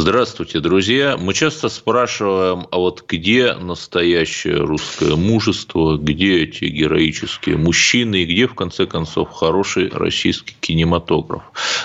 Здравствуйте, 0.00 0.60
друзья. 0.60 1.18
Мы 1.18 1.34
часто 1.34 1.68
спрашиваем, 1.68 2.66
а 2.70 2.78
вот 2.78 3.04
где 3.06 3.52
настоящее 3.52 4.56
русское 4.56 5.14
мужество, 5.14 5.98
где 5.98 6.42
эти 6.44 6.64
героические 6.64 7.58
мужчины 7.58 8.22
и 8.22 8.24
где, 8.24 8.46
в 8.46 8.54
конце 8.54 8.86
концов, 8.86 9.30
хороший 9.30 9.90
российский 9.90 10.56
кинематограф. 10.58 11.42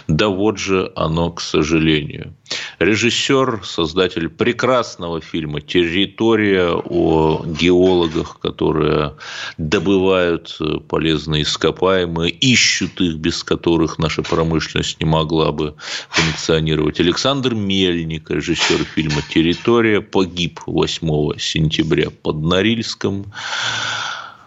Да 0.08 0.30
вот 0.30 0.58
же 0.58 0.94
оно, 0.96 1.30
к 1.30 1.42
сожалению. 1.42 2.34
Режиссер, 2.80 3.62
создатель 3.64 4.30
прекрасного 4.30 5.22
фильма 5.22 5.62
«Территория» 5.62 6.72
о 6.72 7.44
геологах, 7.46 8.40
которые 8.40 9.16
добывают 9.58 10.58
полезные 10.88 11.44
ископаемые, 11.44 12.32
ищут 12.32 13.02
их, 13.02 13.16
без 13.16 13.44
которых 13.44 13.98
наша 13.98 14.22
промышленность 14.22 15.00
не 15.00 15.06
могла 15.06 15.52
бы 15.52 15.76
функционировать. 16.10 17.00
Александр 17.00 17.54
Мель 17.56 17.96
Мельник, 17.96 18.30
режиссер 18.30 18.84
фильма 18.84 19.22
«Территория», 19.30 20.02
погиб 20.02 20.60
8 20.66 21.38
сентября 21.38 22.10
под 22.10 22.38
Норильском. 22.38 23.32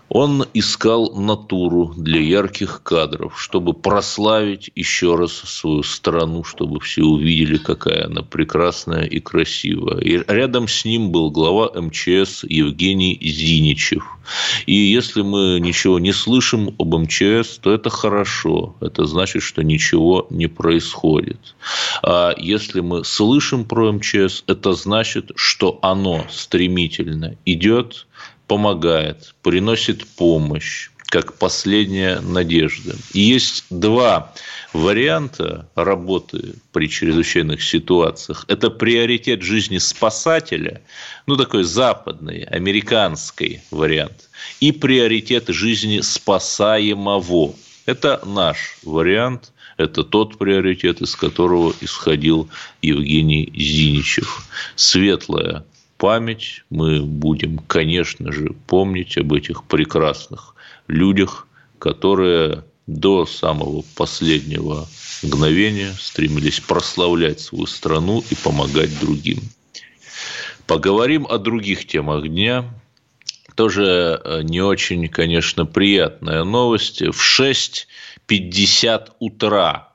Он 0.09 0.47
искал 0.55 1.15
натуру 1.15 1.93
для 1.97 2.21
ярких 2.21 2.83
кадров, 2.83 3.41
чтобы 3.41 3.75
прославить 3.75 4.71
еще 4.75 5.17
раз 5.17 5.33
свою 5.33 5.83
страну, 5.83 6.45
чтобы 6.45 6.81
все 6.81 7.03
увидели, 7.03 7.59
какая 7.59 8.07
она 8.07 8.23
прекрасная 8.23 9.05
и 9.05 9.21
красивая. 9.21 10.01
И 10.01 10.23
рядом 10.27 10.67
с 10.67 10.85
ним 10.85 11.11
был 11.11 11.31
глава 11.31 11.71
МЧС 11.79 12.45
Евгений 12.45 13.19
Зиничев. 13.21 14.05
И 14.67 14.75
если 14.75 15.23
мы 15.23 15.59
ничего 15.61 15.99
не 15.99 16.13
слышим 16.13 16.75
об 16.79 16.95
МЧС, 16.95 17.59
то 17.59 17.73
это 17.73 17.91
хорошо. 17.91 18.77
Это 18.81 19.07
значит, 19.07 19.43
что 19.43 19.63
ничего 19.63 20.27
не 20.31 20.47
происходит. 20.47 21.55
А 22.03 22.35
если 22.37 22.81
мы 22.81 23.05
слышим 23.05 23.65
про 23.65 23.93
МЧС, 23.93 24.45
это 24.47 24.73
значит, 24.73 25.33
что 25.37 25.79
оно 25.83 26.25
стремительно 26.31 27.37
идет 27.45 28.07
помогает, 28.49 29.35
приносит 29.43 30.07
помощь, 30.07 30.91
как 31.09 31.35
последняя 31.39 32.21
надежда. 32.21 32.97
И 33.13 33.21
есть 33.21 33.65
два 33.71 34.35
варианта 34.73 35.69
работы 35.75 36.55
при 36.73 36.89
чрезвычайных 36.89 37.63
ситуациях. 37.63 38.45
Это 38.49 38.71
приоритет 38.71 39.43
жизни 39.43 39.79
спасателя, 39.79 40.83
ну 41.27 41.37
такой 41.37 41.65
западный, 41.65 42.43
американский 42.43 43.61
вариант, 43.71 44.29
и 44.61 44.73
приоритет 44.73 45.49
жизни 45.49 46.01
спасаемого. 46.01 47.55
Это 47.87 48.21
наш 48.27 48.79
вариант, 48.83 49.53
это 49.79 50.05
тот 50.05 50.37
приоритет, 50.37 51.01
из 51.01 51.17
которого 51.17 51.73
исходил 51.81 52.51
Евгений 52.83 53.51
Зиничев. 53.55 54.47
Светлая 54.77 55.65
память, 55.99 56.65
мы 56.71 57.03
будем, 57.03 57.59
конечно 57.59 58.33
же, 58.33 58.55
помнить 58.67 59.19
об 59.19 59.33
этих 59.33 59.65
прекрасных 59.65 60.55
людях, 60.87 61.47
которые 61.79 62.65
до 62.87 63.27
самого 63.27 63.85
последнего 63.97 64.89
мгновения 65.23 65.93
стремились 65.99 66.61
прославлять 66.61 67.41
свою 67.41 67.67
страну 67.67 68.25
и 68.31 68.35
помогать 68.35 68.99
другим. 69.01 69.41
Поговорим 70.67 71.27
о 71.29 71.39
других 71.39 71.87
темах 71.87 72.27
дня. 72.29 72.65
Тоже 73.55 74.21
э, 74.23 74.43
не 74.43 74.61
очень, 74.63 75.09
конечно, 75.09 75.67
приятная 75.67 76.45
новость. 76.45 77.03
В 77.03 77.41
6.50 77.41 79.09
утра 79.19 79.88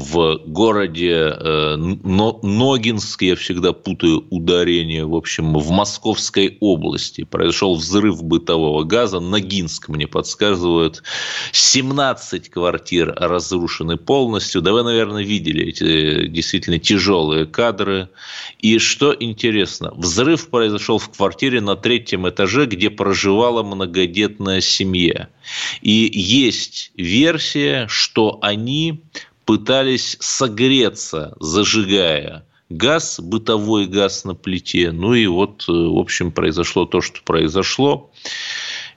в 0.00 0.40
городе 0.46 1.12
э, 1.12 1.76
Ногинск, 1.76 3.22
я 3.22 3.36
всегда 3.36 3.72
путаю 3.72 4.26
ударение, 4.30 5.04
в 5.04 5.14
общем, 5.14 5.52
в 5.54 5.70
Московской 5.70 6.56
области 6.60 7.24
произошел 7.24 7.76
взрыв 7.76 8.22
бытового 8.24 8.84
газа. 8.84 9.20
Ногинск 9.20 9.88
мне 9.88 10.06
подсказывают. 10.06 11.02
17 11.52 12.48
квартир 12.48 13.14
разрушены 13.14 13.96
полностью. 13.98 14.62
Да 14.62 14.72
вы, 14.72 14.82
наверное, 14.82 15.22
видели 15.22 15.66
эти 15.66 16.26
действительно 16.28 16.78
тяжелые 16.78 17.46
кадры. 17.46 18.08
И 18.58 18.78
что 18.78 19.14
интересно, 19.18 19.92
взрыв 19.94 20.48
произошел 20.48 20.98
в 20.98 21.10
квартире 21.10 21.60
на 21.60 21.76
третьем 21.76 22.28
этаже, 22.28 22.66
где 22.66 22.88
проживала 22.90 23.62
многодетная 23.62 24.60
семья. 24.60 25.28
И 25.82 26.10
есть 26.12 26.92
версия, 26.96 27.86
что 27.88 28.38
они 28.42 29.02
пытались 29.50 30.16
согреться, 30.20 31.34
зажигая 31.40 32.44
газ, 32.68 33.18
бытовой 33.18 33.86
газ 33.86 34.24
на 34.24 34.36
плите. 34.36 34.92
Ну 34.92 35.12
и 35.12 35.26
вот, 35.26 35.64
э, 35.68 35.72
в 35.72 35.98
общем, 35.98 36.30
произошло 36.30 36.86
то, 36.86 37.00
что 37.00 37.20
произошло. 37.24 38.12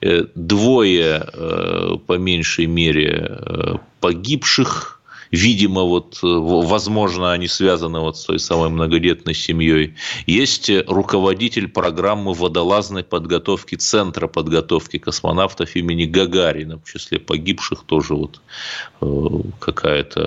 Э, 0.00 0.26
двое, 0.36 1.26
э, 1.26 1.96
по 2.06 2.12
меньшей 2.18 2.66
мере, 2.66 3.80
погибших 3.98 4.93
видимо, 5.34 5.82
вот, 5.82 6.18
э, 6.22 6.26
возможно, 6.26 7.32
они 7.32 7.48
связаны 7.48 8.00
вот 8.00 8.16
с 8.16 8.24
той 8.24 8.38
самой 8.38 8.70
многодетной 8.70 9.34
семьей. 9.34 9.94
Есть 10.26 10.70
руководитель 10.86 11.68
программы 11.68 12.32
водолазной 12.32 13.04
подготовки 13.04 13.74
Центра 13.74 14.28
подготовки 14.28 14.98
космонавтов 14.98 15.76
имени 15.76 16.04
Гагарина, 16.06 16.78
в 16.78 16.90
числе 16.90 17.18
погибших 17.18 17.84
тоже 17.84 18.14
вот 18.14 18.40
э, 19.00 19.06
какая-то 19.58 20.20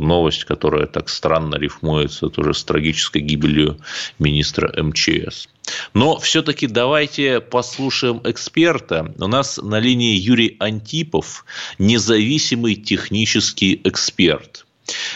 новость, 0.00 0.44
которая 0.44 0.86
так 0.86 1.08
странно 1.08 1.56
рифмуется 1.56 2.28
тоже 2.28 2.54
с 2.54 2.62
трагической 2.64 3.22
гибелью 3.22 3.78
министра 4.18 4.70
МЧС. 4.82 5.48
Но 5.94 6.18
все-таки 6.18 6.66
давайте 6.66 7.40
послушаем 7.40 8.20
эксперта. 8.24 9.14
У 9.18 9.26
нас 9.26 9.58
на 9.58 9.78
линии 9.80 10.14
Юрий 10.14 10.56
Антипов, 10.58 11.44
независимый 11.78 12.74
технический 12.74 13.80
эксперт. 13.84 14.66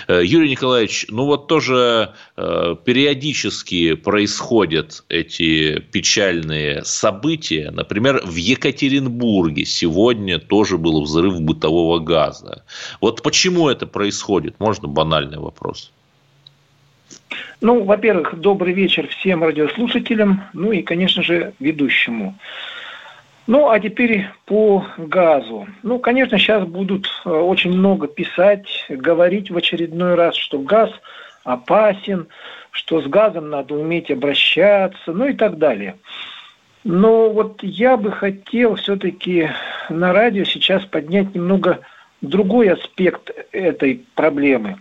Э, 0.09 0.23
Юрий 0.25 0.51
Николаевич, 0.51 1.07
ну 1.09 1.27
вот 1.27 1.47
тоже 1.49 2.15
э, 2.37 2.77
периодически 2.85 3.95
происходят 3.95 5.05
эти 5.09 5.79
печальные 5.79 6.85
события. 6.85 7.71
Например, 7.71 8.23
в 8.25 8.37
Екатеринбурге 8.37 9.65
сегодня 9.65 10.39
тоже 10.39 10.79
был 10.79 11.03
взрыв 11.03 11.41
бытового 11.41 11.99
газа. 11.99 12.65
Вот 13.01 13.23
почему 13.23 13.69
это 13.69 13.87
происходит? 13.87 14.59
Можно 14.59 14.89
банальный 14.89 15.39
вопрос. 15.39 15.91
Ну, 17.61 17.85
во-первых, 17.85 18.39
добрый 18.39 18.73
вечер 18.73 19.07
всем 19.09 19.43
радиослушателям, 19.43 20.43
ну 20.53 20.73
и, 20.73 20.83
конечно 20.83 21.23
же, 21.23 21.53
ведущему. 21.61 22.35
Ну, 23.47 23.69
а 23.69 23.79
теперь 23.79 24.27
по 24.47 24.87
газу. 24.97 25.67
Ну, 25.83 25.99
конечно, 25.99 26.39
сейчас 26.39 26.65
будут 26.67 27.09
э, 27.25 27.29
очень 27.29 27.73
много 27.73 28.07
писать, 28.07 28.87
говорить 28.89 29.51
в 29.51 29.57
очередной 29.57 30.15
раз, 30.15 30.35
что 30.35 30.59
газ 30.59 30.91
опасен, 31.45 32.27
что 32.71 33.03
с 33.03 33.07
газом 33.07 33.51
надо 33.51 33.75
уметь 33.75 34.11
обращаться, 34.11 35.13
ну 35.13 35.27
и 35.27 35.35
так 35.35 35.59
далее. 35.59 35.97
Но 36.85 37.31
вот 37.31 37.63
я 37.63 37.97
бы 37.97 38.13
хотел 38.13 38.77
все-таки 38.77 39.51
на 39.89 40.13
радио 40.13 40.45
сейчас 40.45 40.85
поднять 40.85 41.35
немного 41.35 41.81
другой 42.21 42.71
аспект 42.71 43.31
этой 43.53 44.05
проблемы. 44.15 44.79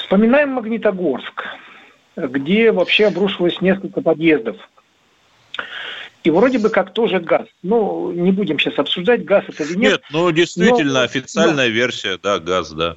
Вспоминаем 0.00 0.50
Магнитогорск 0.50 1.44
где 2.28 2.72
вообще 2.72 3.06
обрушилось 3.06 3.60
несколько 3.60 4.00
подъездов. 4.00 4.56
И 6.22 6.30
вроде 6.30 6.58
бы 6.58 6.68
как 6.68 6.92
тоже 6.92 7.18
газ. 7.18 7.46
Ну, 7.62 8.12
не 8.12 8.30
будем 8.30 8.58
сейчас 8.58 8.78
обсуждать, 8.78 9.24
газ 9.24 9.44
это 9.48 9.62
или 9.62 9.74
нет. 9.74 9.92
Нет, 9.92 10.02
ну, 10.10 10.30
действительно, 10.30 11.00
но, 11.00 11.00
официальная 11.00 11.68
но, 11.68 11.72
версия, 11.72 12.18
да, 12.22 12.38
газ, 12.38 12.72
да. 12.72 12.96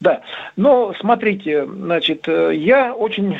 Да, 0.00 0.22
но 0.56 0.94
смотрите, 0.98 1.64
значит, 1.66 2.26
я 2.26 2.92
очень 2.94 3.38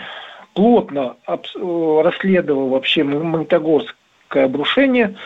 плотно 0.54 1.16
расследовал 1.24 2.68
вообще 2.68 3.02
Магнитогорское 3.04 4.44
обрушение. 4.44 5.16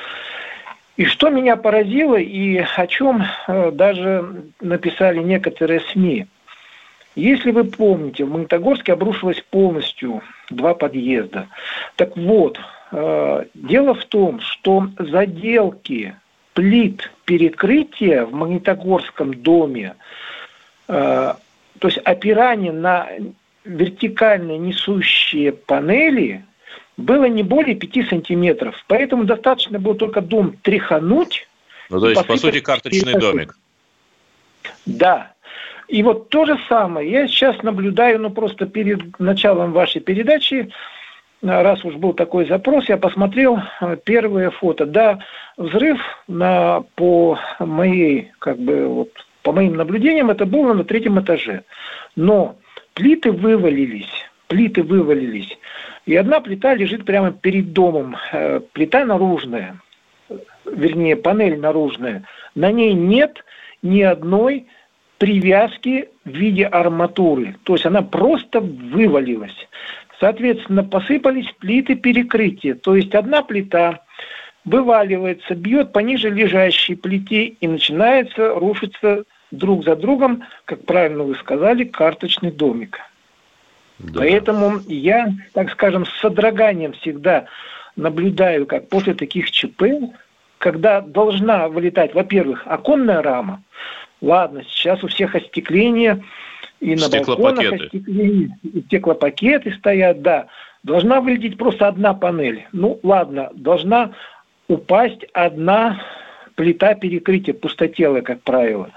И 0.96 1.04
что 1.06 1.30
меня 1.30 1.56
поразило, 1.56 2.16
и 2.16 2.58
о 2.58 2.86
чем 2.86 3.22
э, 3.22 3.70
даже 3.70 4.44
написали 4.60 5.18
некоторые 5.18 5.80
СМИ– 5.80 6.26
если 7.14 7.50
вы 7.50 7.64
помните, 7.64 8.24
в 8.24 8.30
Магнитогорске 8.30 8.92
обрушилось 8.94 9.42
полностью 9.50 10.22
два 10.50 10.74
подъезда. 10.74 11.48
Так 11.96 12.16
вот, 12.16 12.58
э, 12.90 13.44
дело 13.54 13.94
в 13.94 14.04
том, 14.06 14.40
что 14.40 14.88
заделки 14.98 16.16
плит 16.54 17.10
перекрытия 17.24 18.24
в 18.24 18.32
Магнитогорском 18.32 19.34
доме, 19.34 19.94
э, 20.88 21.34
то 21.78 21.88
есть 21.88 21.98
опирание 21.98 22.72
на 22.72 23.08
вертикальные 23.64 24.58
несущие 24.58 25.52
панели 25.52 26.44
было 26.96 27.24
не 27.24 27.42
более 27.42 27.74
5 27.74 28.08
сантиметров. 28.08 28.76
Поэтому 28.86 29.24
достаточно 29.24 29.78
было 29.78 29.94
только 29.94 30.20
дом 30.20 30.56
тряхануть. 30.62 31.48
Ну, 31.90 32.00
то 32.00 32.08
есть, 32.08 32.26
по 32.26 32.36
сути, 32.36 32.60
карточный 32.60 33.18
домик. 33.18 33.58
Да. 34.86 35.31
И 35.92 36.02
вот 36.02 36.30
то 36.30 36.46
же 36.46 36.58
самое 36.70 37.10
я 37.10 37.28
сейчас 37.28 37.62
наблюдаю, 37.62 38.18
ну 38.18 38.30
просто 38.30 38.64
перед 38.64 39.18
началом 39.20 39.72
вашей 39.72 40.00
передачи, 40.00 40.70
раз 41.42 41.84
уж 41.84 41.96
был 41.96 42.14
такой 42.14 42.46
запрос, 42.46 42.88
я 42.88 42.96
посмотрел 42.96 43.58
э, 43.58 43.98
первое 44.02 44.48
фото. 44.48 44.86
Да, 44.86 45.18
взрыв 45.58 46.00
на, 46.28 46.82
по 46.94 47.38
моей, 47.58 48.32
как 48.38 48.56
бы, 48.56 48.88
вот, 48.88 49.10
по 49.42 49.52
моим 49.52 49.76
наблюдениям, 49.76 50.30
это 50.30 50.46
было 50.46 50.72
на 50.72 50.84
третьем 50.84 51.20
этаже. 51.20 51.64
Но 52.16 52.56
плиты 52.94 53.30
вывалились, 53.30 54.30
плиты 54.48 54.82
вывалились. 54.82 55.58
И 56.06 56.16
одна 56.16 56.40
плита 56.40 56.74
лежит 56.74 57.04
прямо 57.04 57.32
перед 57.32 57.74
домом, 57.74 58.16
э, 58.32 58.60
плита 58.72 59.04
наружная, 59.04 59.76
вернее, 60.64 61.16
панель 61.16 61.60
наружная. 61.60 62.24
На 62.54 62.72
ней 62.72 62.94
нет 62.94 63.44
ни 63.82 64.00
одной 64.00 64.68
привязки 65.22 66.08
в 66.24 66.30
виде 66.30 66.64
арматуры. 66.66 67.54
То 67.62 67.74
есть 67.74 67.86
она 67.86 68.02
просто 68.02 68.58
вывалилась. 68.60 69.54
Соответственно, 70.18 70.82
посыпались 70.82 71.46
плиты 71.60 71.94
перекрытия. 71.94 72.74
То 72.74 72.96
есть 72.96 73.14
одна 73.14 73.42
плита 73.42 74.00
вываливается, 74.64 75.54
бьет 75.54 75.92
по 75.92 76.00
ниже 76.00 76.28
лежащей 76.28 76.96
плите 76.96 77.44
и 77.44 77.68
начинается 77.68 78.52
рушиться 78.54 79.22
друг 79.52 79.84
за 79.84 79.94
другом, 79.94 80.42
как 80.64 80.84
правильно 80.86 81.22
вы 81.22 81.36
сказали, 81.36 81.84
карточный 81.84 82.50
домик. 82.50 82.98
Да. 84.00 84.22
Поэтому 84.22 84.80
я, 84.88 85.28
так 85.52 85.70
скажем, 85.70 86.04
с 86.04 86.10
содроганием 86.18 86.94
всегда 86.94 87.44
наблюдаю, 87.94 88.66
как 88.66 88.88
после 88.88 89.14
таких 89.14 89.52
ЧП, 89.52 89.84
когда 90.58 91.00
должна 91.00 91.68
вылетать, 91.68 92.12
во-первых, 92.12 92.64
оконная 92.66 93.22
рама. 93.22 93.62
Ладно, 94.22 94.62
сейчас 94.68 95.02
у 95.02 95.08
всех 95.08 95.34
остекление, 95.34 96.24
и 96.78 96.94
на 96.94 97.08
балконах 97.08 97.72
остекление, 97.72 98.56
и 98.62 98.80
стеклопакеты 98.82 99.72
стоят, 99.72 100.22
да. 100.22 100.46
Должна 100.84 101.20
вылететь 101.20 101.58
просто 101.58 101.88
одна 101.88 102.14
панель. 102.14 102.66
Ну, 102.72 102.98
ладно, 103.02 103.50
должна 103.52 104.12
упасть 104.68 105.24
одна 105.32 106.00
плита 106.54 106.94
перекрытия, 106.94 107.52
пустотелая, 107.52 108.22
как 108.22 108.42
правило. 108.42 108.90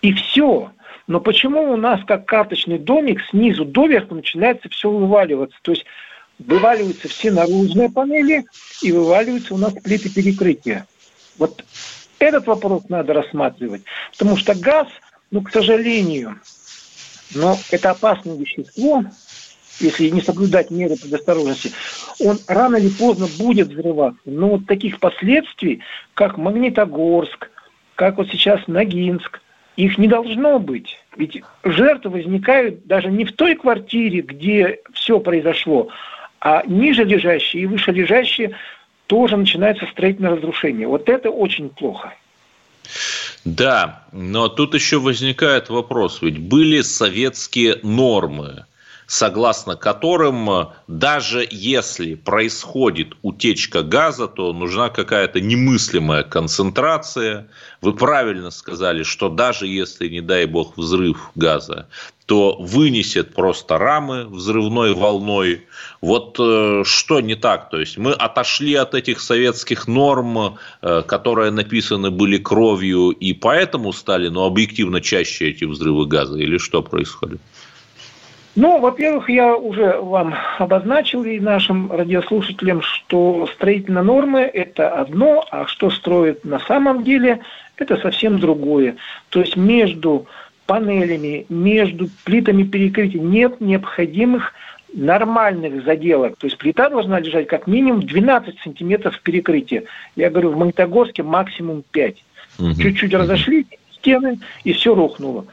И 0.00 0.12
все. 0.14 0.70
Но 1.06 1.20
почему 1.20 1.70
у 1.70 1.76
нас, 1.76 2.00
как 2.06 2.24
карточный 2.24 2.78
домик, 2.78 3.20
снизу 3.30 3.66
доверху 3.66 4.14
начинается 4.14 4.70
все 4.70 4.90
вываливаться? 4.90 5.58
То 5.60 5.72
есть 5.72 5.84
вываливаются 6.38 7.08
все 7.08 7.30
наружные 7.30 7.90
панели 7.90 8.44
и 8.82 8.92
вываливаются 8.92 9.52
у 9.52 9.58
нас 9.58 9.74
плиты 9.74 10.08
перекрытия. 10.08 10.86
Вот 11.38 11.62
этот 12.18 12.46
вопрос 12.46 12.88
надо 12.88 13.12
рассматривать. 13.12 13.82
Потому 14.12 14.36
что 14.36 14.54
газ, 14.54 14.88
ну, 15.30 15.42
к 15.42 15.50
сожалению, 15.50 16.38
но 17.34 17.56
это 17.70 17.90
опасное 17.90 18.36
вещество, 18.36 19.04
если 19.80 20.08
не 20.08 20.20
соблюдать 20.20 20.70
меры 20.70 20.96
предосторожности, 20.96 21.72
он 22.20 22.38
рано 22.46 22.76
или 22.76 22.88
поздно 22.88 23.26
будет 23.38 23.68
взрываться. 23.68 24.20
Но 24.24 24.50
вот 24.50 24.66
таких 24.66 25.00
последствий, 25.00 25.80
как 26.14 26.38
Магнитогорск, 26.38 27.50
как 27.94 28.18
вот 28.18 28.28
сейчас 28.28 28.60
Ногинск, 28.66 29.40
их 29.76 29.98
не 29.98 30.06
должно 30.06 30.58
быть. 30.58 30.98
Ведь 31.16 31.42
жертвы 31.64 32.10
возникают 32.10 32.86
даже 32.86 33.10
не 33.10 33.24
в 33.24 33.32
той 33.32 33.56
квартире, 33.56 34.20
где 34.20 34.80
все 34.92 35.18
произошло, 35.18 35.88
а 36.40 36.62
ниже 36.66 37.04
лежащие 37.04 37.64
и 37.64 37.66
выше 37.66 37.90
лежащие 37.90 38.54
тоже 39.06 39.36
начинается 39.36 39.86
строительное 39.86 40.36
разрушение. 40.36 40.86
Вот 40.88 41.08
это 41.08 41.30
очень 41.30 41.68
плохо. 41.68 42.14
Да, 43.44 44.04
но 44.12 44.48
тут 44.48 44.74
еще 44.74 44.98
возникает 44.98 45.68
вопрос, 45.68 46.22
ведь 46.22 46.38
были 46.38 46.80
советские 46.80 47.78
нормы, 47.82 48.64
согласно 49.06 49.76
которым 49.76 50.70
даже 50.86 51.46
если 51.50 52.14
происходит 52.14 53.14
утечка 53.22 53.82
газа, 53.82 54.26
то 54.28 54.52
нужна 54.52 54.88
какая-то 54.88 55.40
немыслимая 55.40 56.22
концентрация. 56.22 57.48
Вы 57.80 57.94
правильно 57.94 58.50
сказали, 58.50 59.02
что 59.02 59.28
даже 59.28 59.66
если, 59.66 60.08
не 60.08 60.20
дай 60.20 60.46
бог, 60.46 60.76
взрыв 60.76 61.30
газа, 61.34 61.88
то 62.26 62.56
вынесет 62.58 63.34
просто 63.34 63.76
рамы 63.76 64.26
взрывной 64.26 64.94
волной. 64.94 65.66
Вот 66.00 66.36
э, 66.40 66.82
что 66.84 67.20
не 67.20 67.34
так? 67.34 67.68
То 67.68 67.80
есть 67.80 67.98
мы 67.98 68.12
отошли 68.12 68.74
от 68.74 68.94
этих 68.94 69.20
советских 69.20 69.86
норм, 69.86 70.58
э, 70.80 71.02
которые 71.02 71.50
написаны 71.50 72.10
были 72.10 72.38
кровью, 72.38 73.10
и 73.10 73.34
поэтому 73.34 73.92
стали, 73.92 74.28
ну, 74.28 74.44
объективно 74.44 75.02
чаще 75.02 75.50
эти 75.50 75.64
взрывы 75.64 76.06
газа, 76.06 76.38
или 76.38 76.56
что 76.56 76.82
происходит? 76.82 77.40
Ну, 78.56 78.80
во-первых, 78.80 79.28
я 79.28 79.56
уже 79.56 79.98
вам 80.00 80.34
обозначил 80.58 81.24
и 81.24 81.40
нашим 81.40 81.90
радиослушателям, 81.90 82.82
что 82.82 83.48
строительные 83.52 84.04
нормы– 84.04 84.40
это 84.54 84.90
одно, 84.90 85.44
а 85.50 85.66
что 85.66 85.90
строят 85.90 86.44
на 86.44 86.60
самом 86.60 87.02
деле– 87.02 87.40
это 87.76 87.96
совсем 87.96 88.38
другое. 88.38 88.96
То 89.30 89.40
есть 89.40 89.56
между 89.56 90.26
панелями, 90.66 91.46
между 91.48 92.08
плитами 92.24 92.62
перекрытия 92.62 93.20
нет 93.20 93.60
необходимых 93.60 94.52
нормальных 94.92 95.84
заделок. 95.84 96.36
То 96.36 96.46
есть 96.46 96.56
плита 96.56 96.88
должна 96.88 97.18
лежать 97.18 97.48
как 97.48 97.66
минимум 97.66 98.02
12 98.02 98.60
сантиметров 98.60 99.20
перекрытия. 99.22 99.84
Я 100.14 100.30
говорю, 100.30 100.50
в 100.50 100.56
Магнитогорске 100.56 101.24
максимум 101.24 101.82
5. 101.90 102.24
Угу. 102.60 102.74
Чуть-чуть 102.80 103.14
разошли 103.14 103.66
стены, 103.92 104.38
и 104.62 104.72
все 104.72 104.94
рухнуло. 104.94 105.46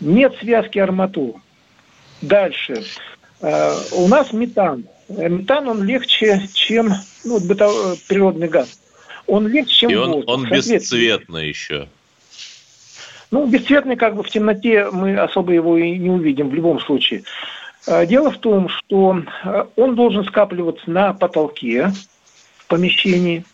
Нет 0.00 0.36
связки 0.38 0.78
арматур. 0.78 1.40
Дальше. 2.22 2.84
Э, 3.40 3.74
у 3.92 4.08
нас 4.08 4.32
метан. 4.32 4.84
Метан, 5.08 5.68
он 5.68 5.84
легче, 5.84 6.42
чем 6.52 6.92
ну, 7.24 7.40
бытовой, 7.40 7.96
природный 8.08 8.48
газ. 8.48 8.80
Он 9.26 9.46
легче, 9.46 9.74
чем 9.74 9.90
и 9.90 9.94
он, 9.94 10.12
воздух. 10.12 10.34
он 10.34 10.50
бесцветный 10.50 11.48
еще. 11.48 11.88
Ну, 13.30 13.46
бесцветный 13.46 13.96
как 13.96 14.16
бы 14.16 14.22
в 14.22 14.30
темноте 14.30 14.90
мы 14.90 15.18
особо 15.18 15.52
его 15.52 15.76
и 15.76 15.96
не 15.98 16.10
увидим 16.10 16.48
в 16.48 16.54
любом 16.54 16.80
случае. 16.80 17.24
Дело 18.06 18.30
в 18.30 18.38
том, 18.38 18.68
что 18.68 19.22
он 19.76 19.94
должен 19.94 20.24
скапливаться 20.24 20.90
на 20.90 21.12
потолке 21.12 21.92
в 22.58 22.66
помещении. 22.66 23.44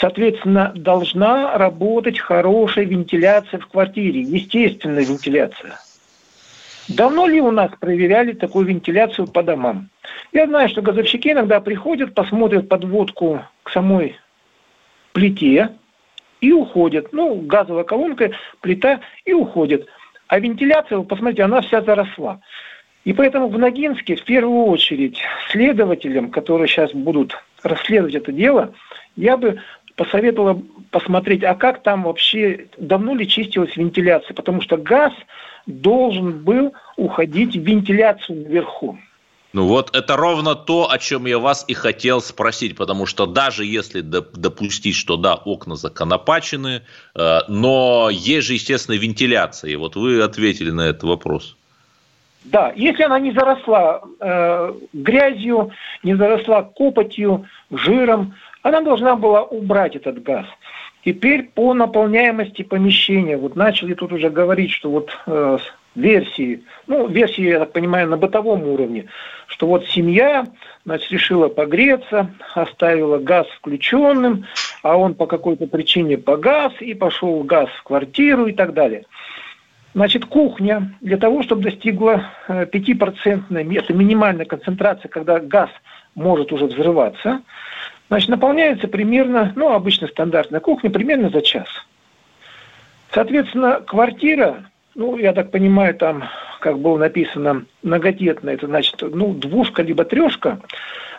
Соответственно, 0.00 0.72
должна 0.76 1.56
работать 1.58 2.18
хорошая 2.20 2.84
вентиляция 2.84 3.58
в 3.58 3.66
квартире, 3.66 4.20
естественная 4.20 5.04
вентиляция. 5.04 5.80
Давно 6.88 7.26
ли 7.26 7.40
у 7.40 7.50
нас 7.50 7.70
проверяли 7.78 8.32
такую 8.32 8.66
вентиляцию 8.66 9.26
по 9.28 9.42
домам? 9.42 9.90
Я 10.32 10.46
знаю, 10.46 10.68
что 10.68 10.82
газовщики 10.82 11.32
иногда 11.32 11.60
приходят, 11.60 12.14
посмотрят 12.14 12.68
подводку 12.68 13.44
к 13.62 13.70
самой 13.70 14.16
плите, 15.12 15.70
и 16.40 16.52
уходит. 16.52 17.12
Ну, 17.12 17.36
газовая 17.40 17.84
колонка, 17.84 18.30
плита 18.60 19.00
и 19.24 19.32
уходит. 19.32 19.86
А 20.28 20.38
вентиляция, 20.38 20.98
вы 20.98 21.04
посмотрите, 21.04 21.42
она 21.42 21.60
вся 21.60 21.82
заросла. 21.82 22.40
И 23.04 23.12
поэтому 23.12 23.48
в 23.48 23.58
Ногинске 23.58 24.16
в 24.16 24.24
первую 24.24 24.66
очередь 24.66 25.18
следователям, 25.50 26.30
которые 26.30 26.68
сейчас 26.68 26.92
будут 26.92 27.36
расследовать 27.62 28.14
это 28.14 28.32
дело, 28.32 28.74
я 29.16 29.36
бы 29.36 29.60
посоветовала 29.96 30.62
посмотреть, 30.90 31.42
а 31.42 31.54
как 31.54 31.82
там 31.82 32.04
вообще, 32.04 32.66
давно 32.76 33.14
ли 33.14 33.26
чистилась 33.26 33.76
вентиляция, 33.76 34.34
потому 34.34 34.60
что 34.60 34.76
газ 34.76 35.12
должен 35.68 36.42
был 36.42 36.72
уходить 36.96 37.54
в 37.54 37.60
вентиляцию 37.60 38.42
наверху. 38.42 38.98
Ну 39.52 39.66
вот 39.66 39.94
это 39.96 40.16
ровно 40.16 40.54
то, 40.54 40.90
о 40.90 40.98
чем 40.98 41.26
я 41.26 41.38
вас 41.38 41.64
и 41.68 41.74
хотел 41.74 42.20
спросить, 42.20 42.76
потому 42.76 43.06
что 43.06 43.26
даже 43.26 43.64
если 43.64 44.00
допустить, 44.00 44.94
что 44.94 45.16
да, 45.16 45.34
окна 45.34 45.76
законопачены, 45.76 46.82
э, 47.14 47.38
но 47.48 48.08
есть 48.10 48.46
же, 48.46 48.54
естественно, 48.54 48.96
вентиляция. 48.96 49.70
И 49.70 49.76
вот 49.76 49.96
вы 49.96 50.22
ответили 50.22 50.70
на 50.70 50.82
этот 50.82 51.04
вопрос. 51.04 51.56
Да, 52.44 52.72
если 52.76 53.02
она 53.02 53.18
не 53.18 53.32
заросла 53.32 54.02
э, 54.20 54.72
грязью, 54.92 55.70
не 56.02 56.14
заросла 56.14 56.62
копотью, 56.62 57.46
жиром, 57.70 58.34
она 58.62 58.80
должна 58.82 59.16
была 59.16 59.42
убрать 59.42 59.96
этот 59.96 60.22
газ. 60.22 60.46
Теперь 61.08 61.44
по 61.44 61.72
наполняемости 61.72 62.60
помещения, 62.60 63.38
вот 63.38 63.56
начали 63.56 63.94
тут 63.94 64.12
уже 64.12 64.28
говорить, 64.28 64.72
что 64.72 64.90
вот 64.90 65.16
э, 65.24 65.56
версии, 65.94 66.64
ну, 66.86 67.08
версии, 67.08 67.44
я 67.44 67.60
так 67.60 67.72
понимаю, 67.72 68.10
на 68.10 68.18
бытовом 68.18 68.64
уровне, 68.64 69.06
что 69.46 69.68
вот 69.68 69.86
семья, 69.86 70.46
значит, 70.84 71.10
решила 71.10 71.48
погреться, 71.48 72.28
оставила 72.54 73.16
газ 73.16 73.46
включенным, 73.56 74.44
а 74.82 74.98
он 74.98 75.14
по 75.14 75.24
какой-то 75.24 75.66
причине 75.66 76.18
погас, 76.18 76.74
и 76.80 76.92
пошел 76.92 77.42
газ 77.42 77.70
в 77.70 77.84
квартиру 77.84 78.46
и 78.46 78.52
так 78.52 78.74
далее. 78.74 79.06
Значит, 79.94 80.26
кухня 80.26 80.94
для 81.00 81.16
того, 81.16 81.42
чтобы 81.42 81.62
достигла 81.62 82.32
5%, 82.48 83.44
э, 83.48 83.78
это 83.78 83.94
минимальная 83.94 84.44
концентрация, 84.44 85.08
когда 85.08 85.40
газ 85.40 85.70
может 86.14 86.52
уже 86.52 86.66
взрываться, 86.66 87.40
значит, 88.08 88.28
наполняется 88.28 88.88
примерно, 88.88 89.52
ну, 89.56 89.72
обычно 89.72 90.08
стандартная 90.08 90.60
кухня, 90.60 90.90
примерно 90.90 91.30
за 91.30 91.42
час. 91.42 91.68
Соответственно, 93.10 93.80
квартира 93.80 94.68
ну, 94.98 95.16
я 95.16 95.32
так 95.32 95.52
понимаю, 95.52 95.94
там, 95.94 96.24
как 96.58 96.80
было 96.80 96.98
написано, 96.98 97.64
многодетная, 97.84 98.54
это 98.54 98.66
значит, 98.66 98.96
ну, 99.00 99.32
двушка 99.32 99.82
либо 99.82 100.04
трешка, 100.04 100.60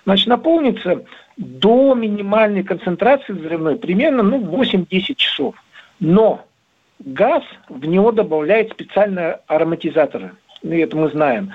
значит, 0.03 0.27
наполнится 0.27 1.05
до 1.37 1.95
минимальной 1.95 2.63
концентрации 2.63 3.31
взрывной, 3.31 3.77
примерно, 3.77 4.21
ну, 4.21 4.41
8-10 4.41 5.15
часов. 5.15 5.55
Но 6.01 6.45
газ, 6.99 7.41
в 7.69 7.85
него 7.85 8.11
добавляет 8.11 8.71
специальные 8.71 9.39
ароматизаторы. 9.47 10.31
Ну, 10.61 10.73
это 10.73 10.97
мы 10.97 11.09
знаем. 11.09 11.53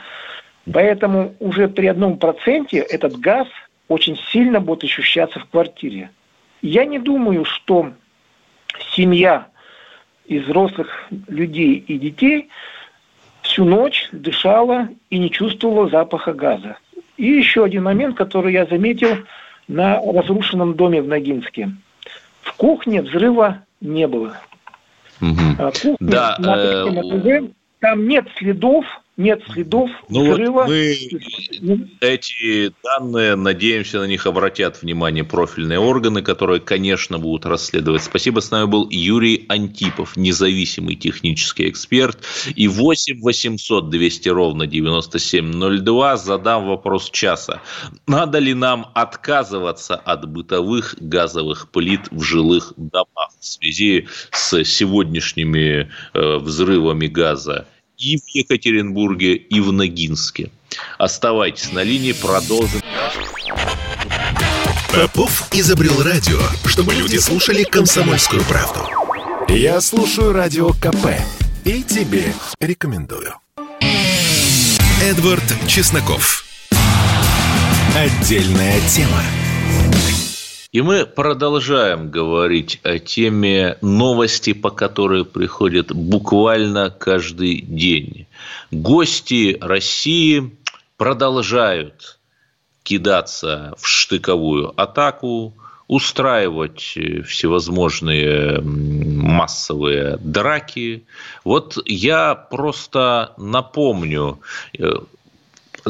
Поэтому 0.72 1.34
уже 1.40 1.68
при 1.68 1.88
одном 1.88 2.16
проценте 2.16 2.78
этот 2.78 3.18
газ 3.18 3.48
очень 3.88 4.18
сильно 4.30 4.60
будет 4.60 4.84
ощущаться 4.84 5.38
в 5.40 5.46
квартире. 5.46 6.10
Я 6.62 6.84
не 6.84 6.98
думаю, 6.98 7.44
что 7.44 7.92
семья 8.94 9.48
из 10.26 10.44
взрослых 10.44 11.06
людей 11.28 11.74
и 11.76 11.98
детей 11.98 12.48
всю 13.42 13.64
ночь 13.64 14.08
дышала 14.12 14.88
и 15.10 15.18
не 15.18 15.30
чувствовала 15.30 15.88
запаха 15.88 16.32
газа. 16.32 16.78
И 17.16 17.26
еще 17.26 17.64
один 17.64 17.84
момент, 17.84 18.16
который 18.16 18.52
я 18.52 18.66
заметил 18.66 19.18
на 19.68 20.00
разрушенном 20.00 20.74
доме 20.74 21.02
в 21.02 21.08
Ногинске. 21.08 21.70
В 22.42 22.52
кухне 22.54 23.02
взрыва 23.02 23.62
не 23.80 24.06
было. 24.08 24.38
Угу. 25.20 25.56
Кухня 25.56 25.96
да, 26.00 26.36
на 26.38 26.56
э... 26.56 27.42
там 27.80 28.08
нет 28.08 28.26
следов 28.36 28.84
нет 29.16 29.42
следов 29.52 29.90
ну 30.08 30.32
взрыва. 30.32 30.62
Вот 30.62 30.68
мы 30.68 31.88
эти 32.00 32.72
данные, 32.82 33.36
надеемся, 33.36 34.00
на 34.00 34.06
них 34.06 34.26
обратят 34.26 34.82
внимание 34.82 35.22
профильные 35.22 35.78
органы, 35.78 36.22
которые, 36.22 36.60
конечно, 36.60 37.18
будут 37.18 37.46
расследовать. 37.46 38.02
Спасибо, 38.02 38.40
с 38.40 38.50
нами 38.50 38.66
был 38.66 38.88
Юрий 38.90 39.44
Антипов, 39.48 40.16
независимый 40.16 40.96
технический 40.96 41.68
эксперт. 41.68 42.18
И 42.56 42.66
8 42.66 43.20
800 43.20 43.90
200 43.90 44.28
ровно 44.30 44.66
9702 44.66 46.16
задам 46.16 46.66
вопрос 46.66 47.10
часа. 47.10 47.60
Надо 48.06 48.38
ли 48.40 48.54
нам 48.54 48.88
отказываться 48.94 49.94
от 49.94 50.28
бытовых 50.28 50.96
газовых 50.98 51.70
плит 51.70 52.08
в 52.10 52.22
жилых 52.22 52.72
домах 52.76 53.30
в 53.38 53.44
связи 53.44 54.08
с 54.32 54.64
сегодняшними 54.64 55.90
э, 56.14 56.36
взрывами 56.38 57.06
газа? 57.06 57.66
И 57.98 58.16
в 58.16 58.26
Екатеринбурге, 58.28 59.34
и 59.34 59.60
в 59.60 59.72
Ногинске. 59.72 60.50
Оставайтесь 60.98 61.72
на 61.72 61.82
линии, 61.82 62.12
продолжим. 62.12 62.80
Попов 64.92 65.48
изобрел 65.52 66.02
радио, 66.02 66.38
чтобы 66.66 66.94
люди 66.94 67.16
слушали 67.16 67.64
комсомольскую 67.64 68.42
правду. 68.44 68.88
Я 69.48 69.80
слушаю 69.80 70.32
радио 70.32 70.70
КП 70.72 71.06
и 71.64 71.82
тебе 71.82 72.32
рекомендую. 72.60 73.34
Эдвард 75.02 75.44
Чесноков. 75.66 76.44
Отдельная 77.94 78.80
тема. 78.88 79.22
И 80.74 80.82
мы 80.82 81.06
продолжаем 81.06 82.10
говорить 82.10 82.80
о 82.82 82.98
теме 82.98 83.78
новости, 83.80 84.52
по 84.52 84.70
которой 84.70 85.24
приходят 85.24 85.92
буквально 85.94 86.90
каждый 86.90 87.60
день. 87.60 88.26
Гости 88.72 89.56
России 89.60 90.50
продолжают 90.96 92.18
кидаться 92.82 93.76
в 93.78 93.86
штыковую 93.86 94.72
атаку, 94.74 95.54
устраивать 95.86 96.80
всевозможные 96.80 98.60
массовые 98.60 100.16
драки. 100.16 101.04
Вот 101.44 101.78
я 101.86 102.34
просто 102.34 103.32
напомню, 103.36 104.40
э, 104.76 104.92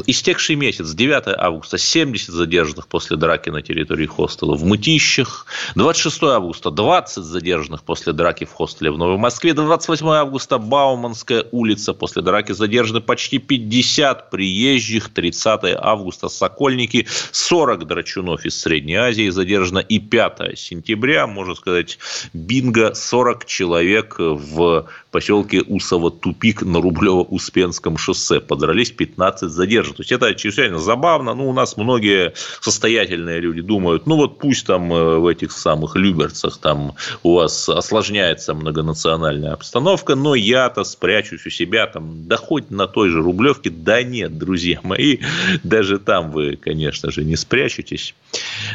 истекший 0.07 0.57
месяц, 0.57 0.93
9 0.93 1.25
августа, 1.37 1.79
70 1.79 2.29
задержанных 2.29 2.89
после 2.89 3.17
драки 3.17 3.51
на 3.51 3.63
территории 3.63 4.07
хостела 4.07 4.55
в 4.57 4.65
Мытищах, 4.65 5.47
26 5.75 6.23
августа, 6.25 6.71
20 6.71 7.25
задержанных 7.25 7.83
после 7.83 8.13
драки 8.13 8.45
в 8.45 8.53
хостеле 8.53 8.91
в 8.91 8.99
Новой 8.99 9.19
Москве, 9.19 9.55
28 9.55 10.07
августа, 10.09 10.59
Бауманская 10.59 11.45
улица, 11.53 11.95
после 11.95 12.23
драки 12.23 12.53
задержаны 12.53 13.01
почти 13.01 13.39
50 13.39 14.31
приезжих, 14.31 15.09
30 15.11 15.77
августа, 15.79 16.29
Сокольники, 16.29 17.07
40 17.33 17.87
драчунов 17.87 18.45
из 18.45 18.59
Средней 18.61 18.97
Азии 18.97 19.29
задержано, 19.29 19.79
и 19.79 19.99
5 19.99 20.59
сентября, 20.59 21.27
можно 21.27 21.55
сказать, 21.55 21.99
бинго, 22.33 22.95
40 22.95 23.45
человек 23.47 24.17
в 24.19 24.87
поселке 25.15 25.61
Усово-Тупик 25.61 26.65
на 26.65 26.79
Рублево-Успенском 26.79 27.99
шоссе. 27.99 28.41
Подрались 28.41 28.91
15 28.91 29.49
задержанных. 29.49 29.99
То 29.99 30.03
есть, 30.03 30.11
это 30.11 30.35
чрезвычайно 30.35 30.81
забавно. 30.81 31.35
Ну, 31.35 31.49
у 31.49 31.53
нас 31.53 31.77
многие 31.77 32.33
состоятельные 32.61 33.39
люди 33.39 33.61
думают, 33.61 34.09
ну, 34.09 34.17
вот 34.17 34.41
пусть 34.41 34.67
там 34.67 34.93
э, 34.93 35.19
в 35.19 35.29
этих 35.29 35.53
самых 35.53 35.95
Люберцах 35.95 36.59
там 36.59 36.95
у 37.23 37.35
вас 37.35 37.69
осложняется 37.69 38.55
многонациональная 38.55 39.53
обстановка, 39.53 40.17
но 40.17 40.35
я-то 40.35 40.83
спрячусь 40.83 41.47
у 41.47 41.51
себя 41.51 41.87
там, 41.87 42.27
да 42.27 42.37
хоть 42.37 42.73
на 42.73 42.89
той 42.89 43.11
же 43.11 43.23
Рублевке, 43.23 43.71
да 43.71 44.03
нет, 44.03 44.37
друзья 44.37 44.81
мои, 44.83 45.19
даже 45.63 46.01
там 46.01 46.33
вы, 46.33 46.57
конечно 46.57 47.13
же, 47.13 47.23
не 47.23 47.37
спрячетесь. 47.37 48.17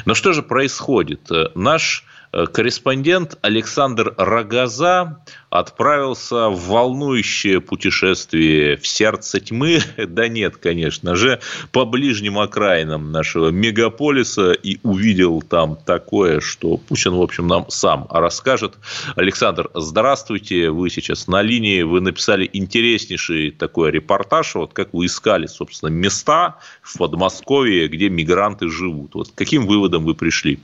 Но 0.06 0.14
что 0.14 0.32
же 0.32 0.42
происходит? 0.42 1.20
Наш 1.54 2.06
корреспондент 2.32 3.38
Александр 3.42 4.14
Рогоза 4.18 5.24
отправился 5.50 6.50
в 6.50 6.68
волнующее 6.68 7.60
путешествие 7.60 8.78
в 8.78 8.86
сердце 8.86 9.40
тьмы, 9.40 9.80
да 9.98 10.28
нет, 10.28 10.58
конечно 10.58 11.16
же, 11.16 11.40
по 11.72 11.86
ближним 11.86 12.38
окраинам 12.38 13.12
нашего 13.12 13.50
мегаполиса 13.50 14.52
и 14.52 14.78
увидел 14.84 15.42
там 15.42 15.76
такое, 15.76 16.40
что 16.40 16.78
пусть 16.78 17.06
в 17.06 17.22
общем, 17.22 17.48
нам 17.48 17.66
сам 17.70 18.08
расскажет. 18.10 18.76
Александр, 19.16 19.70
здравствуйте, 19.74 20.70
вы 20.70 20.90
сейчас 20.90 21.28
на 21.28 21.42
линии, 21.42 21.82
вы 21.82 22.02
написали 22.02 22.50
интереснейший 22.52 23.52
такой 23.52 23.92
репортаж, 23.92 24.56
вот 24.56 24.74
как 24.74 24.94
вы 24.94 25.06
искали, 25.06 25.48
собственно, 25.48 25.90
места 25.90 26.58
в 26.82 26.98
Подмосковье, 26.98 27.88
где 27.88 28.10
мигранты 28.10 28.70
живут. 28.70 29.16
Вот 29.16 29.32
каким 29.34 29.66
выводом 29.66 30.04
вы 30.04 30.14
пришли? 30.14 30.60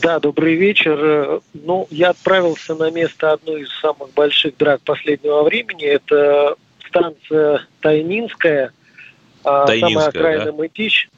Да, 0.00 0.20
добрый 0.20 0.54
вечер. 0.54 1.40
Ну, 1.54 1.86
я 1.90 2.10
отправился 2.10 2.74
на 2.74 2.90
место 2.90 3.32
одной 3.32 3.62
из 3.62 3.72
самых 3.80 4.12
больших 4.14 4.56
драк 4.56 4.80
последнего 4.82 5.42
времени. 5.42 5.84
Это 5.84 6.56
станция 6.86 7.66
Тайнинская, 7.80 8.72
а, 9.44 9.66
Тайнинская 9.66 9.94
самая 9.94 10.08
окраина 10.08 10.44
да? 10.44 10.52
Мытищ. 10.52 11.08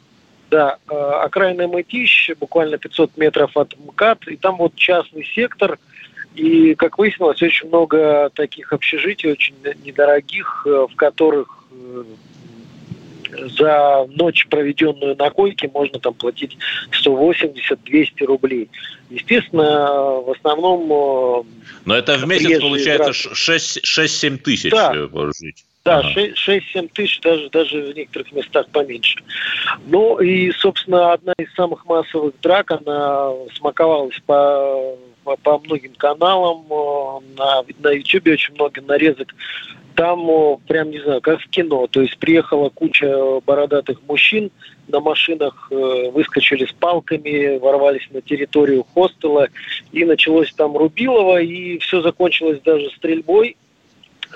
Да, 0.50 0.78
а, 0.88 1.22
окраина 1.24 1.68
Мытищ, 1.68 2.30
буквально 2.38 2.78
500 2.78 3.16
метров 3.16 3.56
от 3.56 3.78
МКАД. 3.78 4.28
И 4.28 4.36
там 4.36 4.56
вот 4.56 4.74
частный 4.76 5.24
сектор. 5.24 5.78
И, 6.34 6.74
как 6.74 6.98
выяснилось, 6.98 7.42
очень 7.42 7.68
много 7.68 8.30
таких 8.34 8.72
общежитий, 8.72 9.32
очень 9.32 9.56
недорогих, 9.84 10.62
э, 10.64 10.86
в 10.88 10.94
которых 10.94 11.64
э, 11.72 12.04
за 13.56 14.06
ночь, 14.08 14.46
проведенную 14.48 15.16
на 15.16 15.30
койке, 15.30 15.70
можно 15.72 15.98
там 15.98 16.14
платить 16.14 16.56
180-200 17.04 18.24
рублей. 18.24 18.68
Естественно, 19.10 20.20
в 20.20 20.30
основном... 20.30 20.92
Э, 20.92 21.42
Но 21.84 21.94
это 21.94 22.16
в 22.16 22.26
месяц 22.26 22.60
получается 22.60 23.10
6-7 23.10 24.38
тысяч 24.38 24.70
да. 24.70 24.92
Э, 24.94 25.30
жить. 25.38 25.64
Да, 25.84 26.00
ага. 26.00 26.08
6-7 26.08 26.90
тысяч, 26.92 27.20
даже, 27.20 27.48
даже 27.50 27.80
в 27.82 27.96
некоторых 27.96 28.32
местах 28.32 28.66
поменьше. 28.70 29.18
Ну 29.86 30.18
и, 30.18 30.52
собственно, 30.52 31.12
одна 31.12 31.32
из 31.38 31.52
самых 31.54 31.86
массовых 31.86 32.34
драк, 32.42 32.70
она 32.70 33.32
смаковалась 33.56 34.18
по, 34.26 34.96
по, 35.24 35.36
по 35.36 35.58
многим 35.58 35.94
каналам. 35.94 36.66
Э, 36.70 37.20
на, 37.38 37.64
на 37.78 37.92
YouTube 37.92 38.26
очень 38.26 38.54
много 38.54 38.82
нарезок 38.82 39.34
там 40.00 40.58
прям, 40.66 40.90
не 40.90 41.00
знаю, 41.00 41.20
как 41.20 41.40
в 41.42 41.48
кино. 41.50 41.86
То 41.86 42.00
есть 42.00 42.16
приехала 42.16 42.70
куча 42.70 43.40
бородатых 43.44 44.00
мужчин 44.08 44.50
на 44.88 44.98
машинах, 45.00 45.68
э, 45.70 46.10
выскочили 46.10 46.64
с 46.64 46.72
палками, 46.72 47.58
ворвались 47.58 48.08
на 48.10 48.22
территорию 48.22 48.86
хостела, 48.94 49.48
и 49.92 50.04
началось 50.06 50.54
там 50.54 50.74
Рубилово, 50.74 51.42
и 51.42 51.76
все 51.78 52.00
закончилось 52.00 52.60
даже 52.64 52.88
стрельбой. 52.96 53.56